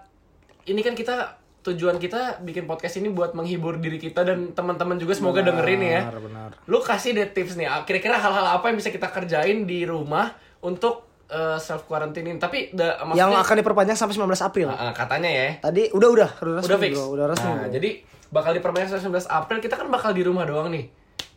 [0.64, 5.12] ini kan kita tujuan kita bikin podcast ini buat menghibur diri kita dan teman-teman juga
[5.12, 6.50] semoga dengerin ya Benar, benar.
[6.64, 10.32] lu kasih deh tips nih kira-kira hal-hal apa yang bisa kita kerjain di rumah
[10.64, 11.04] untuk
[11.60, 14.66] self quarantinein tapi da, Yang akan diperpanjang sampai 19 April.
[14.66, 17.46] Ah, ah, katanya ya Tadi udah udah udah resmi udah fix bro, udah resmi.
[17.46, 17.70] nah, bro.
[17.70, 17.90] jadi
[18.34, 20.90] bakal diperpanjang sampai 19 April kita kan bakal di rumah doang nih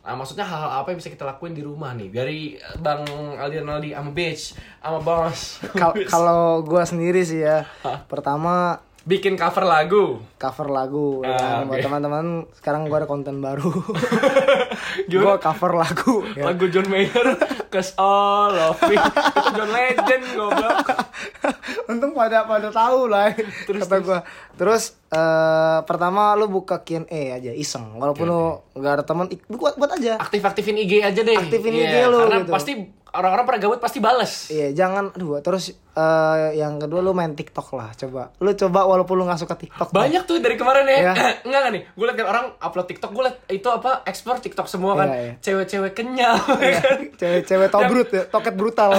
[0.04, 3.64] Nah, maksudnya hal-hal apa yang bisa kita lakuin di rumah nih dari eh, Bang Aldi
[3.64, 4.42] Rinaldi sama Beach
[4.78, 5.40] sama Bos.
[5.72, 7.64] Kal- kalau gua sendiri sih ya,
[8.04, 10.16] pertama bikin cover lagu.
[10.34, 11.68] cover lagu ya Ah, kan.
[11.68, 11.84] buat oke.
[11.84, 13.68] teman-teman sekarang gua ada konten baru
[15.12, 16.44] gua cover lagu ya.
[16.46, 17.36] Lagu John Mayer,
[17.68, 18.96] Cause All of Me.
[18.96, 20.88] Itu John Legend goblok.
[21.84, 24.18] untung pada pada tahu lah Terus, kata gua
[24.54, 29.90] terus eh, pertama lu buka Q&A aja iseng walaupun lu nggak ada teman buat buat
[29.92, 31.36] aja Aktif-aktifin IG aja deh.
[31.36, 32.52] Aktifin Iya, IG lu Karena gitu.
[32.52, 32.72] pasti
[33.14, 34.50] orang-orang pada gabut pasti bales.
[34.50, 38.34] Iya, jangan aduh terus eh, yang kedua lu main TikTok lah, coba.
[38.42, 39.94] Lu coba walaupun lu nggak suka TikTok.
[39.94, 40.98] Banyak tuh dari kemarin ya.
[40.98, 41.12] Iya.
[41.46, 41.82] enggak nih.
[41.94, 44.02] Gue liat kan orang upload TikTok, gue liat itu apa?
[44.04, 45.08] Explore TikTok semua kan.
[45.14, 45.32] Iya, iya.
[45.40, 46.36] Cewek-cewek kenyal.
[46.64, 46.98] Iya, kan?
[47.20, 48.96] Cewek-cewek tobrut ya, toket brutal.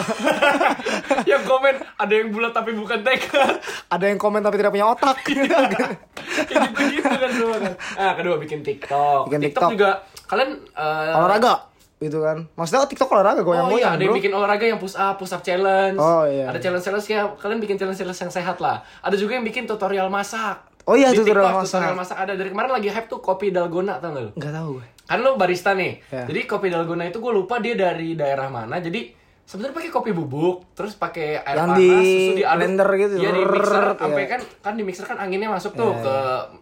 [1.31, 3.57] yang komen ada yang bulat tapi bukan tekad.
[3.95, 5.17] ada yang komen tapi tidak punya otak.
[5.25, 5.91] Kayak
[6.47, 7.73] gitu-gitu kan semua kan.
[7.97, 9.27] Ah, kedua bikin TikTok.
[9.27, 9.71] Bikin TikTok, TikTok.
[9.73, 9.89] juga
[10.29, 11.74] kalian eh, olahraga
[12.05, 12.45] gitu kan.
[12.53, 15.41] Maksudnya TikTok olahraga Oh goyang-goyang, iya, ada yang bikin olahraga yang push up, push up
[15.41, 15.97] challenge.
[15.97, 16.47] Oh, iya.
[16.53, 18.85] Ada challenge challenge ya, kalian bikin challenge challenge yang sehat lah.
[19.01, 20.61] Ada juga yang bikin tutorial masak.
[20.85, 21.79] Oh iya, Di tutorial TikTok, masak.
[21.81, 24.31] Tutorial masak ada dari kemarin lagi hype tuh kopi dalgona tau gak lu?
[24.37, 24.87] Enggak tahu gue.
[25.05, 25.97] Kan lu barista nih.
[26.13, 26.23] Iya.
[26.29, 28.77] Jadi kopi dalgona itu gue lupa dia dari daerah mana.
[28.77, 32.57] Jadi sebenarnya pakai kopi bubuk, terus pakai air Yang panas, di susu diaduk.
[32.57, 33.13] blender gitu.
[33.21, 34.29] Iya di mixer, sampai iya.
[34.29, 36.15] kan kan di mixer kan anginnya masuk tuh ke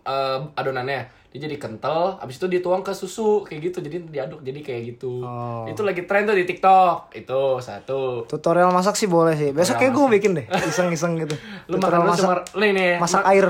[0.04, 1.02] eh, adonannya.
[1.34, 3.82] Dia jadi kental, habis itu dituang ke susu kayak gitu.
[3.82, 5.26] Jadi diaduk jadi kayak gitu.
[5.26, 5.66] Oh.
[5.66, 7.10] Itu lagi tren tuh di TikTok.
[7.10, 8.30] Itu satu.
[8.30, 9.50] Tutorial masak sih boleh sih.
[9.50, 11.34] Besok kayak gue bikin deh, iseng-iseng gitu.
[11.66, 12.92] Lu makan Tutorial lu masak, cuma nih nih.
[13.02, 13.48] masak ma- air.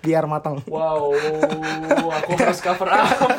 [0.00, 0.64] Biar matang.
[0.64, 1.12] Wow,
[2.08, 3.36] aku harus cover apa?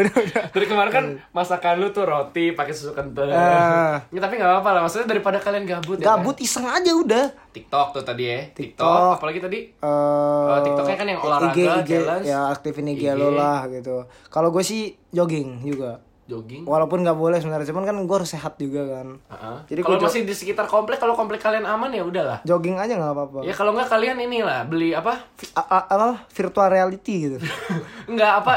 [0.00, 0.42] udah, udah.
[0.52, 1.04] Dari kemarin kan
[1.36, 3.28] masakan lu tuh roti pakai susu kental.
[3.28, 4.00] Ah.
[4.08, 4.80] Ya, tapi nggak apa-apa lah.
[4.88, 6.16] Maksudnya daripada kalian gabut ya.
[6.16, 7.26] Gabut iseng aja udah.
[7.28, 7.52] kan?
[7.52, 8.40] TikTok tuh tadi ya.
[8.52, 8.86] TikTok.
[8.86, 9.14] TikTok.
[9.20, 12.24] Apalagi tadi eh TikToknya kan yang olahraga, IG, IG, challenge.
[12.24, 13.16] ya aktifin IG, IG.
[13.16, 14.08] lo lah gitu.
[14.32, 16.05] Kalau gue sih jogging juga.
[16.26, 16.62] Jogging.
[16.62, 19.56] walaupun nggak boleh sebenarnya cuman kan gue harus sehat juga kan Heeh.
[19.68, 22.38] Jadi kalau masih di sekitar komplek, kalau komplek kalian aman ya udahlah.
[22.42, 25.22] jogging aja nggak apa-apa Ya kalau nggak kalian inilah beli apa?
[25.54, 27.38] A- a- apa virtual reality gitu
[28.10, 28.54] Enggak apa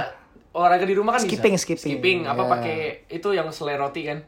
[0.50, 1.64] olahraga di rumah kan Skipping, bisa.
[1.64, 1.92] skipping.
[1.94, 2.50] Skipping apa Ya.
[2.50, 4.26] pakai itu yang selai roti kan?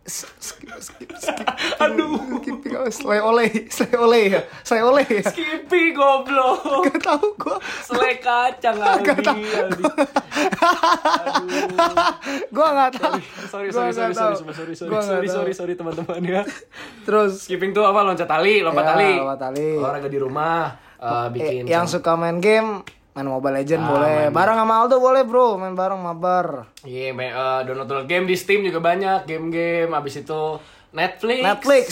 [1.80, 6.60] aduh skipping oh, selai oleh selai oleh ya selai oleh ya Skipping goblok.
[6.88, 9.12] gak tahu gue Selai kacang Aldi.
[9.22, 9.82] Aldi.
[12.48, 13.12] gue nggak tahu
[13.46, 16.42] Sorry sorry sorry sorry sorry sorry sorry sorry sorry teman-teman ya.
[17.04, 19.10] terus Skipping tuh apa loncat tali, lompat Ya, tali.
[19.16, 19.68] lompat tali.
[19.76, 20.62] Olahraga di rumah,
[20.96, 22.82] eh, bikin eh, yang suka main game
[23.12, 27.10] main Mobile Legend Ah, boleh main- bareng sama Aldo boleh bro main bareng mabar Iya,
[27.10, 29.90] main, eh, download game di Steam juga banyak game-game.
[29.90, 30.40] Abis itu
[30.90, 31.40] Netflix.
[31.40, 31.86] Netflix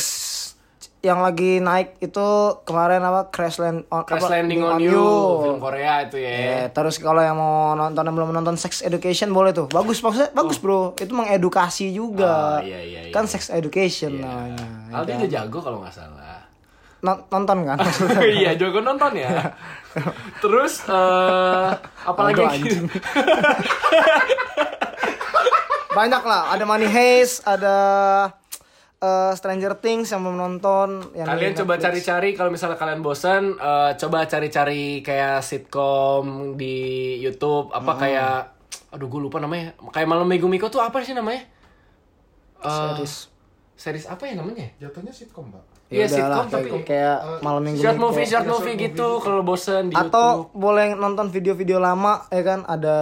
[0.98, 2.26] yang lagi naik itu
[2.64, 5.06] kemarin apa Crash Land on, Crash apa, Landing on You,
[5.40, 6.34] film Korea itu ya.
[6.58, 9.66] Eh, terus kalau yang mau nonton yang belum nonton Sex Education boleh tuh.
[9.68, 10.94] Bagus maksudnya bagus bro.
[10.94, 12.58] Itu mengedukasi juga.
[12.58, 13.12] Oh, iya, iya, iya.
[13.12, 14.58] kan Sex Education namanya.
[14.92, 16.42] Aldi udah jago kalau nggak salah.
[16.98, 17.78] Non- nonton kan
[18.42, 19.30] iya, jago nonton ya.
[20.42, 21.70] Terus eh
[22.04, 22.86] apalagi anjing.
[25.90, 26.54] Banyak lah.
[26.54, 27.76] Ada Money Heist, ada
[28.98, 31.10] eh, Stranger Things yang belum nonton.
[31.10, 36.76] Yang Kalian coba cari-cari kalau misalnya kalian bosan, eh, coba cari-cari kayak sitkom di
[37.18, 38.00] YouTube apa Hmm.
[38.00, 38.36] kayak
[38.88, 39.74] aduh gue lupa namanya.
[39.90, 41.44] Kayak Malam Minggu Miko tuh apa sih namanya?
[42.58, 43.14] Eh, Series.
[43.74, 44.66] series apa ya namanya?
[44.78, 45.64] Jatuhnya sitkom, Pak.
[45.88, 48.12] Ya Iya, sitkom kayak, tapi kayak malam minggu short Minggu.
[48.12, 50.12] movie, short movie gitu kalau bosan di YouTube.
[50.12, 52.96] atau boleh nonton video-video lama ya kan ada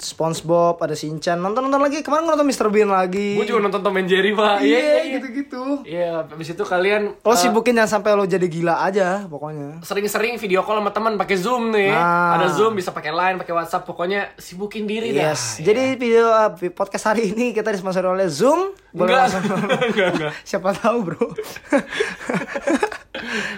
[0.00, 3.94] SpongeBob ada Shinchan nonton nonton lagi kemarin nonton Mr Bean lagi Gue juga nonton Tom
[3.94, 4.64] and Jerry, Pak.
[4.64, 5.12] Iya, iya, iya.
[5.20, 9.84] gitu-gitu Iya, habis itu kalian lo eh, sibukin jangan sampai lo jadi gila aja pokoknya
[9.84, 11.92] sering-sering video call sama teman pakai Zoom nih.
[11.92, 12.40] Nah.
[12.40, 15.30] Ada Zoom, bisa pakai Line, pakai WhatsApp, pokoknya sibukin diri dah.
[15.30, 15.70] yes ya.
[15.70, 19.42] jadi video uh, podcast hari ini kita disponsori oleh Zoom boleh enggak, langsung
[19.92, 20.32] enggak, enggak.
[20.48, 21.22] siapa tahu bro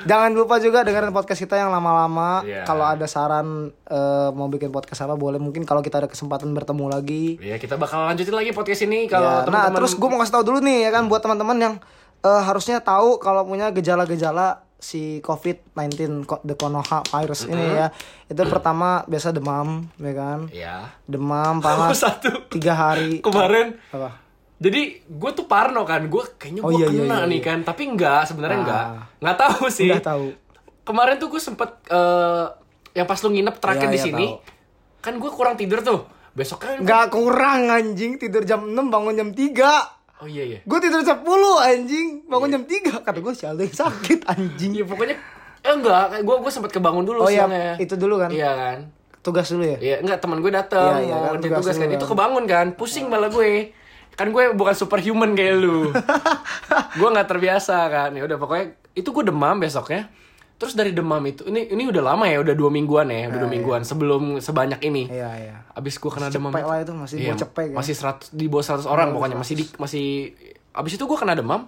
[0.03, 2.43] jangan lupa juga dengerin podcast kita yang lama-lama.
[2.43, 2.65] Iya.
[2.65, 5.37] kalau ada saran eh, mau bikin podcast apa boleh.
[5.37, 7.37] Mungkin kalau kita ada kesempatan bertemu lagi.
[7.39, 10.45] Iya, kita bakal lanjutin lagi podcast ini kalau nah teman-teman terus gue mau kasih tahu
[10.45, 11.75] dulu nih ya kan buat teman-teman yang
[12.21, 17.95] eh, harusnya tahu kalau punya gejala-gejala si COVID-19 ko- the Konoha virus ini ya.
[18.27, 20.39] Itu pertama biasa demam ya kan?
[20.51, 20.91] Iya.
[21.07, 21.99] demam panas.
[22.03, 22.51] Satu.
[22.51, 23.23] tiga hari.
[23.23, 24.22] Kemarin apa
[24.63, 27.45] jadi gue tuh parno kan, gue kayaknya Oh, gue iya, iya, kena iya, nih iya.
[27.45, 28.63] kan, tapi enggak, sebenarnya Ah.
[28.63, 28.85] enggak,
[29.19, 29.91] nggak tahu sih.
[29.91, 30.27] Nggak tahu.
[30.83, 32.45] Kemarin tuh gue sempet eh,
[32.93, 34.27] yang pas lu nginep terakhir Iya, di iya, sini,
[34.99, 36.07] kan gue kurang tidur tuh.
[36.33, 39.45] Besoknya nggak kurang anjing tidur jam 6 bangun jam 3
[40.17, 40.59] Oh iya iya.
[40.63, 41.29] gue tidur jam 10
[41.61, 45.17] anjing bangun jam 3 kata gue si Aldo yang sakit anjing Iya pokoknya
[45.61, 47.77] eh enggak, gue gue sempet kebangun dulu oh ya siangnya.
[47.77, 48.79] itu dulu kan Iya kan.
[49.21, 51.89] tugas dulu ya Iya, enggak teman gue datang Iya, iya, kan, tugas tugas kan.
[51.91, 52.11] Itu kan.
[52.11, 53.77] kebangun kan, pusing malah gue.
[54.13, 55.91] Kan gue bukan superhuman kayak lu.
[56.99, 58.11] gue nggak terbiasa kan.
[58.13, 60.09] Ya udah pokoknya itu gue demam besoknya.
[60.57, 63.51] Terus dari demam itu ini ini udah lama ya, udah dua mingguan ya, udah dua
[63.51, 65.11] mingguan sebelum sebanyak ini.
[65.11, 66.55] iya iya Abis gue kena demam.
[66.55, 67.77] cepek lah itu, masih Iya, cepek ya.
[67.77, 70.07] Masih 100 di bawah 100 orang pokoknya masih di masih
[70.71, 71.67] abis itu gue kena demam.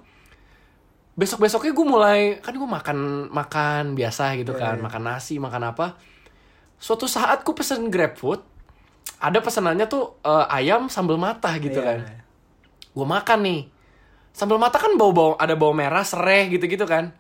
[1.15, 2.99] Besok besoknya gue mulai kan gue makan
[3.31, 5.99] makan biasa gitu Iya, kan, makan nasi, makan apa.
[6.77, 8.47] Suatu saat gue pesen GrabFood,
[9.19, 11.99] ada pesanannya tuh eh, ayam sambal mata gitu Iya, kan.
[12.95, 12.97] Iya.
[12.97, 13.61] Gue makan nih.
[14.35, 17.11] Sambal mata kan bau-bau ada bawang merah, serai gitu-gitu kan.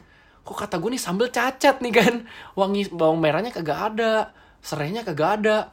[0.47, 2.14] Kok kata gue nih sambal cacat nih kan.
[2.55, 5.70] Wangi bawang merahnya kagak ada, serainya kagak ada.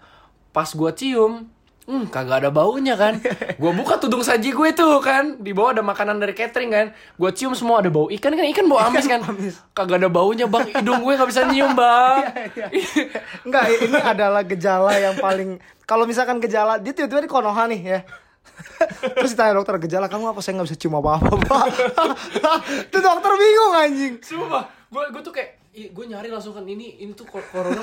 [0.53, 1.49] Pas gue cium,
[1.89, 3.17] hmm kagak ada baunya kan.
[3.57, 5.41] Gue buka tudung saji gue tuh kan.
[5.41, 6.87] Di bawah ada makanan dari catering kan.
[7.17, 8.45] Gue cium semua ada bau ikan kan.
[8.45, 9.25] Ikan bau amis kan.
[9.73, 10.69] Kagak ada baunya bang.
[10.71, 12.21] Hidung gue gak bisa nyium bang.
[13.49, 15.57] Enggak, ini adalah gejala yang paling
[15.89, 17.99] kalau misalkan gejala dia tiba-tiba di Konoha nih ya.
[19.15, 21.65] Terus ditanya dokter gejala kamu apa saya nggak bisa cium apa apa pak.
[22.85, 24.13] Itu dokter bingung anjing.
[24.19, 27.79] Sumpah, gue gue tuh kayak gue nyari langsung kan ini ini tuh corona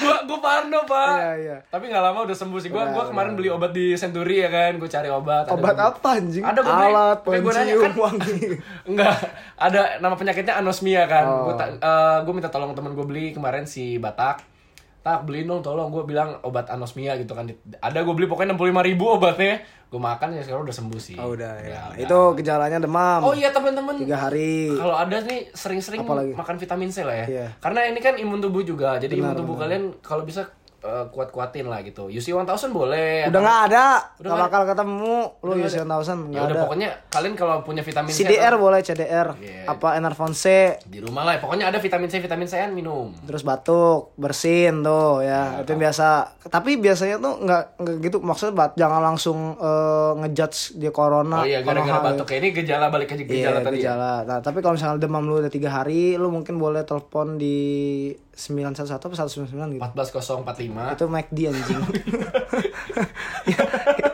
[0.00, 1.56] gue gue parno pak Iya, iya.
[1.66, 4.48] tapi nggak lama udah sembuh sih gue Udah, gue kemarin beli obat di Century ya
[4.48, 6.40] kan gue cari obat ada Obat gua- apa anjing?
[6.40, 8.16] ada gue Alat pencium kan-
[8.86, 9.16] enggak
[9.54, 11.44] ada nama penyakitnya anosmia kan Oh.
[11.46, 11.54] gue
[12.24, 14.40] gue minta tolong temen gue beli kemarin si Batak
[15.00, 18.58] tak beliin dong tolong gue bilang obat anosmia gitu kan ada gue beli pokoknya enam
[18.58, 21.82] puluh lima ribu obatnya gue makan ya sekarang udah sembuh sih Oh udah ya.
[21.90, 21.98] udah.
[21.98, 23.20] Itu gejalanya demam.
[23.20, 24.70] oh iya teman-teman Tiga hari.
[24.70, 26.30] kalau ada nih sering-sering Apalagi?
[26.32, 27.26] makan vitamin C lah ya.
[27.26, 27.46] Iya.
[27.58, 28.96] Karena ini kan imun tubuh juga.
[28.96, 29.66] Jadi imun Benar, tubuh benar.
[29.66, 30.46] kalian kalau bisa
[30.80, 32.08] eh, kuat-kuatin lah gitu.
[32.08, 33.28] UC 1000 boleh.
[33.28, 33.86] Udah nggak ada,
[34.20, 35.16] Udah nggak bakal ketemu.
[35.44, 35.68] Lu ada.
[35.68, 36.62] 1000 Ya nggak udah ada.
[36.64, 39.28] pokoknya kalian kalau punya vitamin C CDR boleh CDR.
[39.36, 39.64] Iya.
[39.68, 40.76] Apa Enervon C.
[40.88, 41.36] di rumah lah.
[41.38, 43.12] Pokoknya ada vitamin C, vitamin C an minum.
[43.24, 45.60] Terus batuk, bersin tuh ya.
[45.60, 46.08] itu yang biasa.
[46.48, 48.16] Tapi biasanya tuh nggak nggak gitu.
[48.24, 51.44] Maksudnya bat, jangan langsung eh, ngejudge dia corona.
[51.44, 52.24] Oh iya gara-gara batuk.
[52.28, 53.84] Kayak ini gejala balik ke gejala tadi.
[53.84, 53.92] ya?
[53.92, 54.12] gejala.
[54.24, 57.58] Nah, tapi kalau misalnya demam lu udah tiga hari, lu mungkin boleh telepon di
[58.40, 59.84] 911 atau 199 gitu.
[59.84, 60.96] 14045.
[60.96, 61.80] Itu McD anjing.
[63.46, 63.56] Ya,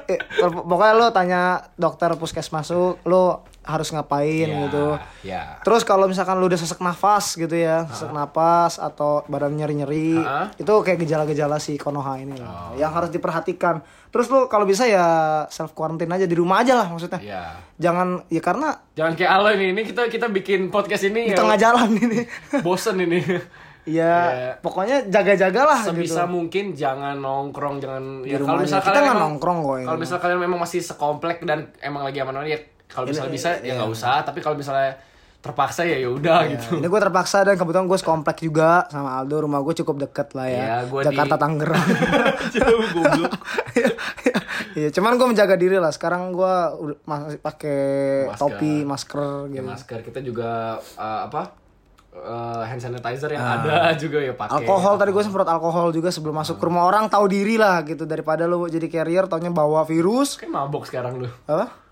[0.09, 1.43] eh, kalau- Pokoknya lu tanya
[1.75, 3.23] dokter puskesmas lu
[3.63, 4.87] harus ngapain Ya, gitu.
[5.25, 5.43] Ya.
[5.61, 10.55] Terus kalau misalkan lu udah sesak nafas gitu ya, sesak nafas atau badan nyeri-nyeri, Ha?
[10.55, 12.71] itu kayak gejala-gejala si Konoha ini lah.
[12.71, 12.79] Oh.
[12.79, 13.83] Yang harus diperhatikan.
[14.07, 15.05] Terus lu kalau bisa ya
[15.51, 17.19] self quarantine aja di rumah aja lah maksudnya.
[17.19, 17.59] Ya.
[17.77, 19.75] Jangan ya karena Jangan kayak Alo ini.
[19.75, 22.23] Ini kita kita bikin podcast ini di ya, tengah jalan ini.
[22.67, 23.19] bosen ini.
[23.87, 24.51] ya, Ya.
[24.59, 26.29] pokoknya jaga-jagalah Sebisa gitu.
[26.29, 29.75] mungkin jangan nongkrong, jangan Di ya kalau misalnya Kita kalian nggak nongkrong kok.
[29.81, 33.75] Kalau misalnya kalian memang masih sekomplek dan emang lagi aman-aman ya kalau misalnya bisa ya
[33.75, 34.95] nggak usah, tapi kalau misalnya
[35.37, 36.77] terpaksa ya ya udah gitu.
[36.77, 39.41] Ini gue terpaksa dan kebetulan gue sekomplek juga sama Aldo.
[39.41, 40.59] Rumah gue cukup deket lah ya.
[40.59, 41.87] Iya, gua Jakarta di- Tangerang.
[44.75, 45.89] Iya, cuman gue menjaga diri lah.
[45.89, 46.53] Sekarang gue
[47.03, 47.79] masih pakai
[48.35, 49.65] topi, masker Ya, gitu.
[49.65, 51.66] masker kita juga uh, apa?
[52.23, 54.65] Uh, hand sanitizer yang ada juga ya pakai.
[54.65, 58.09] Alkohol tadi gue semprot alkohol juga sebelum masuk ke rumah orang tahu diri lah gitu
[58.09, 60.41] daripada lu jadi carrier taunya bawa virus.
[60.41, 61.29] Kayak mabok sekarang lu.
[61.49, 61.87] Apa?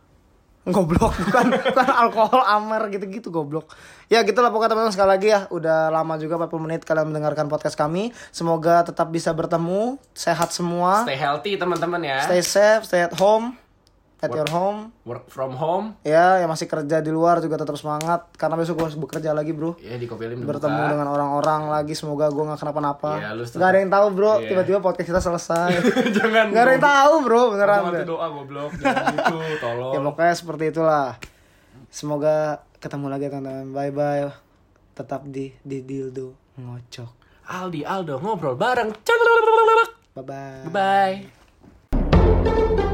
[0.64, 3.68] Goblok bukan bukan alkohol amer gitu-gitu goblok.
[4.08, 7.76] Ya gitulah pokoknya teman-teman sekali lagi ya udah lama juga 40 menit kalian mendengarkan podcast
[7.76, 8.16] kami.
[8.32, 11.04] Semoga tetap bisa bertemu, sehat semua.
[11.04, 12.24] Stay healthy teman-teman ya.
[12.24, 13.63] Stay safe, stay at home.
[14.24, 14.90] At your home.
[15.04, 15.94] Work from home.
[16.00, 19.52] Ya, yang masih kerja di luar juga tetap semangat karena besok gue harus bekerja lagi,
[19.52, 19.76] Bro.
[19.78, 20.90] Ya di udah Bertemu buka.
[20.96, 23.20] dengan orang-orang lagi, semoga gue gak kenapa-napa.
[23.20, 24.32] Iya, lu Gak ada yang tahu, Bro.
[24.40, 24.48] Iya.
[24.48, 25.70] Tiba-tiba podcast kita selesai.
[26.16, 26.44] Jangan.
[26.50, 27.80] Gak ada yang tahu, Bro, beneran.
[27.92, 28.04] Deh.
[28.08, 28.70] doa goblok.
[28.80, 29.92] Jangan gitu, tolong.
[29.92, 31.08] Ya pokoknya seperti itulah.
[31.92, 33.70] Semoga ketemu lagi teman-teman.
[33.70, 34.32] Bye bye.
[34.94, 37.10] Tetap di di dildo ngocok.
[37.44, 38.90] Aldi Aldo ngobrol bareng.
[40.14, 40.24] Bye
[40.70, 41.26] bye.
[41.92, 42.93] Bye.